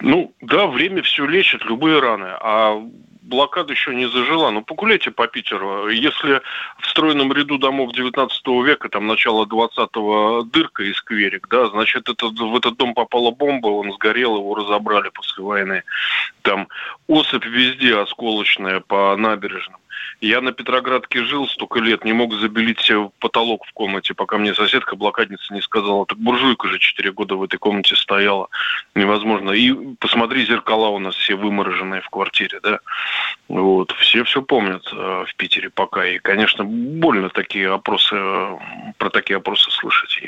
Ну, 0.00 0.32
да, 0.40 0.66
время 0.66 1.02
все 1.02 1.26
лечит, 1.26 1.64
любые 1.64 2.00
раны. 2.00 2.28
А 2.40 2.80
блокада 3.22 3.72
еще 3.72 3.94
не 3.94 4.08
зажила. 4.08 4.50
Ну, 4.50 4.62
погуляйте 4.62 5.10
по 5.10 5.26
Питеру. 5.26 5.88
Если 5.88 6.40
в 6.78 6.86
стройном 6.86 7.32
ряду 7.32 7.58
домов 7.58 7.92
19 7.92 8.46
века, 8.64 8.88
там, 8.88 9.06
начало 9.06 9.44
20-го, 9.44 10.42
дырка 10.44 10.84
и 10.84 10.92
скверик, 10.92 11.48
да, 11.48 11.68
значит, 11.68 12.08
это, 12.08 12.28
в 12.28 12.56
этот 12.56 12.76
дом 12.76 12.94
попала 12.94 13.30
бомба, 13.32 13.68
он 13.68 13.92
сгорел, 13.92 14.36
его 14.36 14.54
разобрали 14.54 15.10
после 15.10 15.42
войны. 15.44 15.82
Там 16.42 16.68
осыпь 17.08 17.44
везде 17.44 17.98
осколочная 17.98 18.80
по 18.80 19.16
набережным. 19.16 19.77
Я 20.20 20.40
на 20.40 20.50
Петроградке 20.50 21.22
жил 21.22 21.46
столько 21.46 21.78
лет, 21.78 22.04
не 22.04 22.12
мог 22.12 22.34
забелить 22.34 22.80
себе 22.80 23.10
потолок 23.20 23.64
в 23.64 23.72
комнате, 23.72 24.14
пока 24.14 24.36
мне 24.36 24.52
соседка 24.52 24.96
блокадница 24.96 25.54
не 25.54 25.62
сказала, 25.62 26.06
так 26.06 26.18
буржуйка 26.18 26.66
же 26.66 26.80
4 26.80 27.12
года 27.12 27.36
в 27.36 27.42
этой 27.44 27.58
комнате 27.58 27.94
стояла. 27.94 28.48
Невозможно. 28.96 29.52
И 29.52 29.72
посмотри, 30.00 30.44
зеркала 30.44 30.88
у 30.88 30.98
нас 30.98 31.14
все 31.14 31.36
вымороженные 31.36 32.00
в 32.00 32.10
квартире, 32.10 32.58
да. 32.62 32.80
Вот. 33.46 33.92
Все 33.92 34.24
все 34.24 34.42
помнят 34.42 34.82
э, 34.92 35.24
в 35.26 35.34
Питере 35.36 35.70
пока. 35.70 36.04
И, 36.04 36.18
конечно, 36.18 36.64
больно 36.64 37.28
такие 37.28 37.72
опросы, 37.72 38.16
э, 38.16 38.58
про 38.98 39.10
такие 39.10 39.36
опросы 39.36 39.70
слышать. 39.70 40.20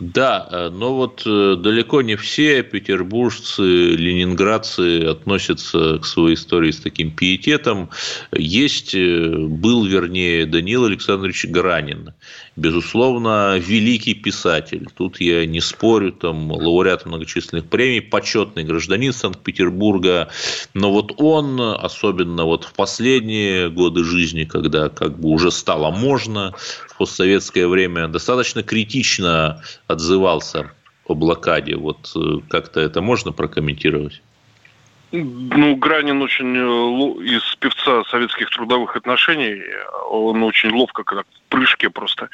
Да, 0.00 0.48
э, 0.50 0.70
но 0.70 0.94
вот 0.96 1.22
э, 1.26 1.56
далеко 1.58 2.00
не 2.00 2.16
все 2.16 2.62
петербуржцы, 2.62 3.62
ленинградцы 3.62 5.04
относятся 5.04 5.98
к 5.98 6.06
своей 6.06 6.36
истории 6.36 6.70
с 6.70 6.80
таким 6.80 7.10
пиететом. 7.10 7.90
Есть, 8.32 8.94
э, 8.94 9.28
был, 9.28 9.84
вернее, 9.84 10.46
Даниил 10.46 10.86
Александрович 10.86 11.44
Гранин, 11.44 12.14
безусловно, 12.60 13.58
великий 13.58 14.14
писатель. 14.14 14.88
Тут 14.94 15.20
я 15.20 15.46
не 15.46 15.60
спорю, 15.60 16.12
там, 16.12 16.52
лауреат 16.52 17.06
многочисленных 17.06 17.66
премий, 17.66 18.02
почетный 18.02 18.64
гражданин 18.64 19.12
Санкт-Петербурга. 19.12 20.28
Но 20.74 20.92
вот 20.92 21.14
он, 21.16 21.60
особенно 21.60 22.44
вот 22.44 22.64
в 22.64 22.74
последние 22.74 23.70
годы 23.70 24.04
жизни, 24.04 24.44
когда 24.44 24.90
как 24.90 25.18
бы 25.18 25.30
уже 25.30 25.50
стало 25.50 25.90
можно, 25.90 26.54
в 26.88 26.98
постсоветское 26.98 27.66
время, 27.66 28.08
достаточно 28.08 28.62
критично 28.62 29.62
отзывался 29.86 30.70
о 31.06 31.14
блокаде. 31.14 31.76
Вот 31.76 32.12
э, 32.14 32.40
как-то 32.50 32.80
это 32.80 33.00
можно 33.00 33.32
прокомментировать? 33.32 34.20
Ну, 35.12 35.74
Гранин 35.76 36.22
очень 36.22 36.54
из 37.24 37.56
певца 37.56 38.04
советских 38.04 38.48
трудовых 38.50 38.94
отношений, 38.94 39.60
он 40.08 40.40
очень 40.44 40.70
ловко, 40.70 41.02
когда 41.02 41.24
прыжке 41.50 41.90
просто 41.90 42.30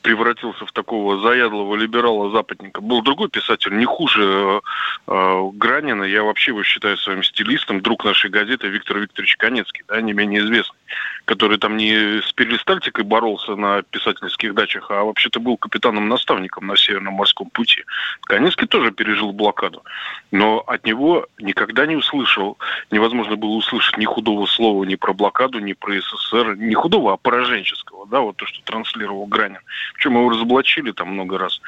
превратился 0.00 0.64
в 0.64 0.72
такого 0.72 1.18
заядлого 1.18 1.74
либерала-западника. 1.76 2.80
Был 2.80 3.02
другой 3.02 3.28
писатель, 3.28 3.76
не 3.76 3.84
хуже 3.84 4.22
э, 4.22 4.60
э, 5.08 5.50
Гранина, 5.54 6.04
я 6.04 6.22
вообще 6.22 6.52
его 6.52 6.62
считаю 6.62 6.96
своим 6.96 7.22
стилистом, 7.22 7.80
друг 7.80 8.04
нашей 8.04 8.30
газеты 8.30 8.68
Виктор 8.68 8.98
Викторович 8.98 9.36
Конецкий, 9.36 9.84
да, 9.88 10.00
не 10.00 10.12
менее 10.12 10.40
известный, 10.42 10.78
который 11.24 11.58
там 11.58 11.76
не 11.76 12.22
с 12.22 12.32
перистальтикой 12.32 13.04
боролся 13.04 13.56
на 13.56 13.82
писательских 13.82 14.54
дачах, 14.54 14.90
а 14.90 15.04
вообще-то 15.04 15.40
был 15.40 15.56
капитаном-наставником 15.56 16.66
на 16.66 16.76
Северном 16.76 17.14
морском 17.14 17.50
пути. 17.50 17.84
Конецкий 18.22 18.66
тоже 18.66 18.92
пережил 18.92 19.32
блокаду, 19.32 19.82
но 20.30 20.60
от 20.66 20.84
него 20.84 21.26
никогда 21.38 21.86
не 21.86 21.96
услышал, 21.96 22.58
невозможно 22.90 23.36
было 23.36 23.52
услышать 23.52 23.98
ни 23.98 24.04
худого 24.04 24.46
слова 24.46 24.84
ни 24.84 24.94
про 24.94 25.12
блокаду, 25.12 25.58
ни 25.58 25.72
про 25.72 26.00
СССР, 26.00 26.56
не 26.56 26.74
худого, 26.74 27.14
а 27.14 27.16
пораженческого, 27.16 28.06
да, 28.06 28.20
вот 28.20 28.43
то, 28.44 28.48
что 28.48 28.62
транслировал 28.62 29.26
Гранин. 29.26 29.58
Причем 29.94 30.16
его 30.16 30.28
разоблачили 30.28 30.92
там 30.92 31.08
много 31.08 31.38
раз. 31.38 31.60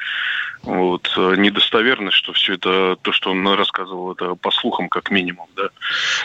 Вот, 0.61 1.11
э, 1.17 1.35
недостоверность, 1.37 2.17
что 2.17 2.33
все 2.33 2.53
это, 2.53 2.97
то, 3.01 3.11
что 3.11 3.31
он 3.31 3.47
рассказывал, 3.47 4.11
это 4.13 4.35
по 4.35 4.51
слухам 4.51 4.89
как 4.89 5.11
минимум, 5.11 5.47
да. 5.55 5.69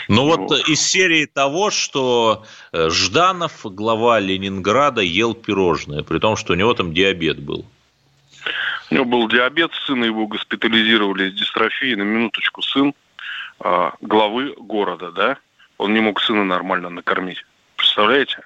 Ну 0.07 0.25
вот, 0.25 0.39
вот 0.39 0.67
из 0.67 0.81
серии 0.81 1.25
того, 1.25 1.71
что 1.71 2.45
э, 2.71 2.89
Жданов, 2.89 3.61
глава 3.63 4.19
Ленинграда, 4.19 5.01
ел 5.01 5.33
пирожное, 5.33 6.03
при 6.03 6.19
том, 6.19 6.35
что 6.35 6.53
у 6.53 6.55
него 6.55 6.73
там 6.73 6.93
диабет 6.93 7.39
был. 7.39 7.65
У 8.91 8.95
него 8.95 9.05
был 9.05 9.27
диабет, 9.27 9.71
сына 9.87 10.05
его 10.05 10.27
госпитализировали 10.27 11.29
с 11.29 11.33
дистрофией, 11.33 11.95
на 11.95 12.03
минуточку 12.03 12.61
сын 12.61 12.93
а, 13.59 13.93
главы 14.01 14.53
города, 14.57 15.11
да, 15.11 15.37
он 15.77 15.93
не 15.93 16.01
мог 16.01 16.21
сына 16.21 16.43
нормально 16.43 16.89
накормить. 16.89 17.45
Представляете? 17.77 18.39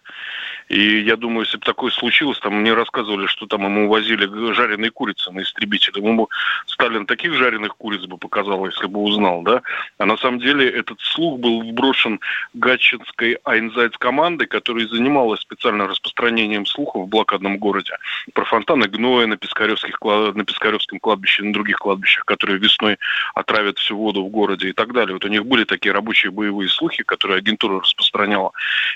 И 0.69 1.01
я 1.01 1.15
думаю, 1.15 1.45
если 1.45 1.57
бы 1.57 1.65
такое 1.65 1.91
случилось, 1.91 2.39
там 2.39 2.61
мне 2.61 2.73
рассказывали, 2.73 3.27
что 3.27 3.45
там 3.45 3.63
ему 3.63 3.87
возили 3.87 4.25
жареные 4.53 4.91
курицы 4.91 5.31
на 5.31 5.41
истребителе. 5.41 6.01
Ему 6.01 6.29
Сталин 6.65 7.05
таких 7.05 7.33
жареных 7.33 7.75
куриц 7.77 8.05
бы 8.05 8.17
показал, 8.17 8.65
если 8.65 8.87
бы 8.87 8.99
узнал, 8.99 9.43
да? 9.43 9.61
А 9.97 10.05
на 10.05 10.17
самом 10.17 10.39
деле 10.39 10.69
этот 10.69 10.99
слух 10.99 11.39
был 11.39 11.61
вброшен 11.61 12.19
гатчинской 12.53 13.37
Айнзайц 13.43 13.97
командой, 13.97 14.47
которая 14.47 14.87
занималась 14.87 15.41
специально 15.41 15.87
распространением 15.87 16.65
слухов 16.65 17.03
в 17.05 17.07
блокадном 17.07 17.57
городе 17.57 17.93
про 18.33 18.45
фонтаны 18.45 18.87
гноя 18.87 19.27
на, 19.27 19.37
Пискаревских, 19.37 19.99
на 20.01 20.43
Пискаревском 20.43 20.99
кладбище 20.99 21.43
на 21.43 21.53
других 21.53 21.77
кладбищах, 21.77 22.25
которые 22.25 22.59
весной 22.59 22.97
отравят 23.35 23.77
всю 23.77 23.97
воду 23.97 24.23
в 24.23 24.29
городе 24.29 24.69
и 24.69 24.73
так 24.73 24.93
далее. 24.93 25.13
Вот 25.13 25.25
у 25.25 25.29
них 25.29 25.45
были 25.45 25.63
такие 25.63 25.93
рабочие 25.93 26.31
боевые 26.31 26.69
слухи, 26.69 27.03
которые 27.03 27.37
агентура 27.37 27.79
распространяла. 27.79 28.51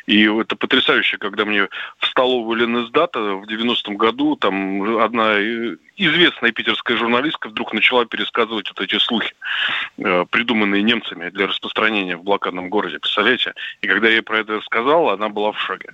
И 0.05 0.24
это 0.26 0.55
потрясающе, 0.55 1.17
когда 1.17 1.45
мне 1.45 1.61
в 1.97 2.05
столовую 2.07 2.57
Ленэсдата 2.59 3.20
в 3.20 3.43
90-м 3.43 3.97
году 3.97 4.36
там 4.36 4.99
одна 4.99 5.39
известная 5.97 6.51
питерская 6.51 6.97
журналистка 6.97 7.49
вдруг 7.49 7.74
начала 7.74 8.05
пересказывать 8.05 8.70
вот 8.70 8.82
эти 8.82 8.97
слухи, 8.99 9.34
э, 9.97 10.26
придуманные 10.30 10.84
немцами 10.84 11.30
для 11.30 11.47
распространения 11.47 12.18
в 12.18 12.24
блокадном 12.24 12.70
городе. 12.70 12.99
Представляете? 12.99 13.53
И 13.82 13.88
когда 13.88 14.07
я 14.07 14.16
ей 14.16 14.22
про 14.22 14.39
это 14.39 14.55
рассказал, 14.55 15.09
она 15.09 15.30
была 15.30 15.51
в 15.51 15.59
шоке. 15.59 15.93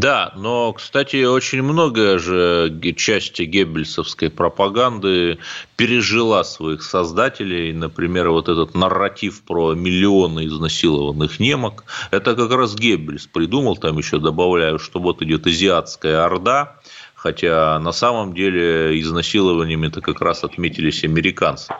Да, 0.00 0.32
но, 0.34 0.72
кстати, 0.72 1.24
очень 1.24 1.62
многое 1.62 2.18
же 2.18 2.72
части 2.96 3.42
геббельсовской 3.42 4.28
пропаганды 4.28 5.38
пережила 5.76 6.42
своих 6.42 6.82
создателей. 6.82 7.72
Например, 7.72 8.30
вот 8.30 8.48
этот 8.48 8.74
нарратив 8.74 9.42
про 9.42 9.74
миллионы 9.74 10.46
изнасилованных 10.46 11.38
немок. 11.38 11.84
Это 12.10 12.34
как 12.34 12.50
раз 12.50 12.74
Геббельс 12.74 13.28
придумал, 13.28 13.76
там 13.76 13.96
еще 13.98 14.18
добавляю, 14.18 14.80
что 14.80 14.98
вот 14.98 15.22
идет 15.22 15.46
азиатская 15.46 16.24
орда, 16.24 16.76
хотя 17.14 17.78
на 17.78 17.92
самом 17.92 18.34
деле 18.34 19.00
изнасилованиями 19.00 19.86
это 19.86 20.00
как 20.00 20.20
раз 20.20 20.42
отметились 20.42 21.04
американцы. 21.04 21.72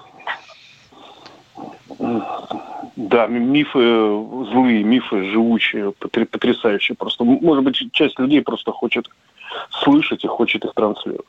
Да, 2.96 3.26
мифы 3.26 3.80
злые, 3.80 4.84
мифы 4.84 5.30
живучие, 5.32 5.92
потрясающие. 5.92 6.94
Просто, 6.96 7.24
может 7.24 7.64
быть, 7.64 7.92
часть 7.92 8.18
людей 8.18 8.40
просто 8.40 8.70
хочет 8.70 9.08
слышать 9.70 10.24
и 10.24 10.28
хочет 10.28 10.64
их 10.64 10.74
транслировать. 10.74 11.26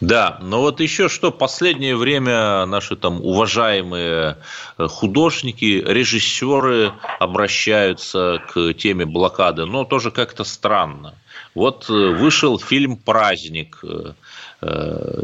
Да, 0.00 0.38
но 0.42 0.60
вот 0.60 0.80
еще 0.80 1.08
что, 1.08 1.30
последнее 1.30 1.96
время 1.96 2.66
наши 2.66 2.96
там 2.96 3.22
уважаемые 3.24 4.36
э, 4.76 4.86
художники, 4.88 5.82
режиссеры 5.86 6.92
обращаются 7.18 8.42
к 8.48 8.74
теме 8.74 9.06
блокады, 9.06 9.64
но 9.64 9.84
тоже 9.84 10.10
как-то 10.10 10.44
странно. 10.44 11.14
Вот 11.54 11.88
э, 11.88 11.92
вышел 11.92 12.58
фильм 12.58 12.96
«Праздник», 12.98 13.78
э, 13.82 14.12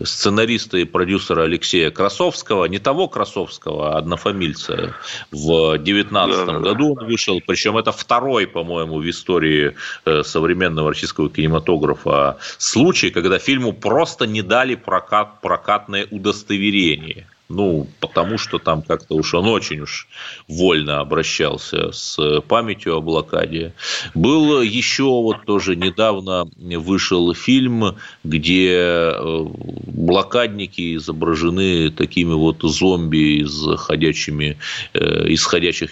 сценариста 0.04 0.78
и 0.78 0.84
продюсера 0.84 1.44
Алексея 1.44 1.90
Красовского, 1.90 2.66
не 2.66 2.78
того 2.78 3.08
Красовского, 3.08 3.94
а 3.94 3.98
однофамильца. 3.98 4.94
В 5.30 5.78
2019 5.78 6.46
да, 6.46 6.58
году 6.58 6.94
он 6.94 7.06
вышел, 7.06 7.40
причем 7.46 7.76
это 7.76 7.92
второй, 7.92 8.46
по-моему, 8.46 8.98
в 8.98 9.08
истории 9.08 9.76
э, 10.04 10.22
современного 10.22 10.90
российского 10.90 11.30
кинематографа 11.30 12.38
случай, 12.58 13.10
когда 13.10 13.38
фильму 13.38 13.72
просто 13.72 14.26
не 14.26 14.42
дали 14.42 14.74
прокат, 14.74 15.40
прокатное 15.40 16.06
удостоверение. 16.10 17.26
Ну, 17.51 17.88
потому 17.98 18.38
что 18.38 18.61
там 18.61 18.80
как-то 18.80 19.16
уж 19.16 19.34
он 19.34 19.46
очень 19.48 19.80
уж 19.80 20.07
вольно 20.46 21.01
обращался 21.01 21.90
с 21.90 22.40
памятью 22.42 22.96
о 22.96 23.01
блокаде. 23.01 23.74
Был 24.14 24.62
еще 24.62 25.03
вот 25.03 25.44
тоже 25.46 25.74
недавно 25.74 26.48
вышел 26.57 27.34
фильм, 27.34 27.96
где 28.22 28.70
э, 28.72 29.46
блокадники 29.86 30.94
изображены 30.94 31.90
такими 31.90 32.34
вот 32.34 32.62
зомби 32.62 33.40
из 33.40 33.66
ходячими, 33.78 34.57
э, 34.94 35.26
из 35.28 35.44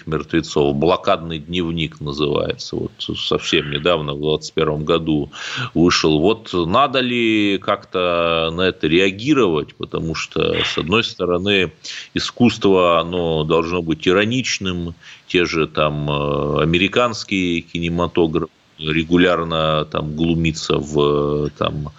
мертвецов. 0.07 0.73
Блокадный 0.77 1.39
дневник 1.39 1.99
называется. 1.99 2.77
Вот 2.77 2.91
совсем 3.17 3.69
недавно, 3.69 4.13
в 4.13 4.21
2021 4.21 4.85
году 4.85 5.29
вышел. 5.73 6.19
Вот 6.19 6.51
надо 6.53 7.01
ли 7.01 7.57
как-то 7.57 8.49
на 8.53 8.61
это 8.61 8.87
реагировать, 8.87 9.75
потому 9.75 10.15
что, 10.15 10.55
с 10.63 10.77
одной 10.77 11.03
стороны, 11.03 11.48
стороны, 11.49 11.71
искусство, 12.13 12.99
оно 12.99 13.43
должно 13.43 13.81
быть 13.81 14.07
ироничным, 14.07 14.95
те 15.27 15.45
же 15.45 15.67
там 15.67 16.09
э, 16.09 16.63
американские 16.63 17.61
кинематографы, 17.61 18.51
регулярно 18.77 19.85
там 19.85 20.15
глумиться 20.15 20.77
в, 20.77 21.49
там, 21.57 21.89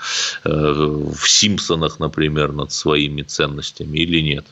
э, 0.45 0.49
в 0.49 1.29
Симпсонах, 1.29 2.01
например, 2.01 2.53
над 2.53 2.73
своими 2.73 3.23
ценностями 3.23 3.99
или 3.99 4.21
нет? 4.21 4.47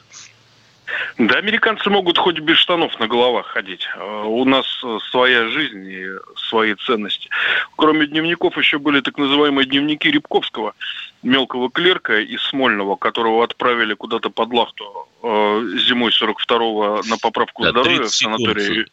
Да, 1.19 1.37
американцы 1.37 1.91
могут 1.91 2.19
хоть 2.19 2.39
без 2.39 2.57
штанов 2.57 2.99
на 2.99 3.07
головах 3.07 3.47
ходить. 3.47 3.89
А 3.97 4.25
у 4.25 4.45
нас 4.45 4.67
своя 5.11 5.49
жизнь 5.49 5.87
и 5.87 6.09
свои 6.37 6.75
ценности. 6.75 7.29
Кроме 7.77 8.07
дневников 8.07 8.57
еще 8.57 8.79
были 8.79 9.01
так 9.01 9.19
называемые 9.19 9.67
дневники 9.67 10.11
Рябковского, 10.11 10.75
мелкого 11.23 11.71
клерка 11.71 12.19
из 12.19 12.43
Смольного, 12.43 12.97
которого 12.97 13.45
отправили 13.45 13.95
куда-то 13.95 14.31
под 14.31 14.53
лахту 14.53 15.09
э, 15.23 15.63
зимой 15.87 16.11
42-го 16.11 17.03
на 17.09 17.17
поправку 17.19 17.65
да, 17.65 17.71
здоровья 17.71 18.03
в 18.05 18.15
санатории. 18.15 18.87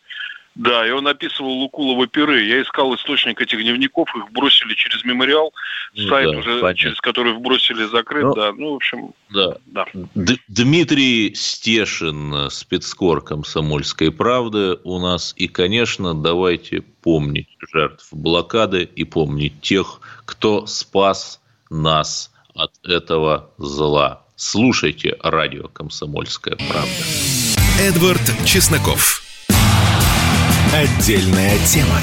Да, 0.55 0.87
и 0.87 0.91
он 0.91 1.05
описывал 1.07 1.51
Лукулова 1.51 2.07
пиры. 2.07 2.43
Я 2.43 2.61
искал 2.61 2.95
источник 2.95 3.41
этих 3.41 3.61
дневников, 3.61 4.07
их 4.15 4.31
бросили 4.31 4.73
через 4.73 5.03
мемориал, 5.03 5.53
ну, 5.93 6.07
сайт 6.07 6.31
да, 6.31 6.37
уже, 6.37 6.61
понятно. 6.61 6.75
через 6.75 7.01
который 7.01 7.33
вбросили, 7.33 7.83
закрыт, 7.85 8.23
ну, 8.23 8.33
да. 8.35 8.53
Ну, 8.53 8.71
в 8.71 8.75
общем, 8.75 9.13
да. 9.29 9.57
да. 9.65 9.85
Д- 10.15 10.37
Дмитрий 10.47 11.35
Стешин, 11.35 12.49
спецкор 12.49 13.21
комсомольской 13.21 14.11
правды 14.11 14.79
у 14.85 14.99
нас. 14.99 15.33
И, 15.35 15.49
конечно, 15.49 16.13
давайте 16.13 16.81
помнить 16.81 17.49
жертв 17.71 18.07
блокады 18.11 18.83
и 18.83 19.03
помнить 19.03 19.59
тех, 19.59 19.99
кто 20.25 20.65
спас 20.67 21.41
нас 21.69 22.31
от 22.53 22.71
этого 22.83 23.51
зла. 23.57 24.21
Слушайте 24.37 25.17
радио 25.21 25.67
«Комсомольская 25.67 26.55
правда». 26.55 26.91
Эдвард 27.79 28.21
Чесноков. 28.45 29.24
Отдельная 30.75 31.57
тема. 31.65 32.01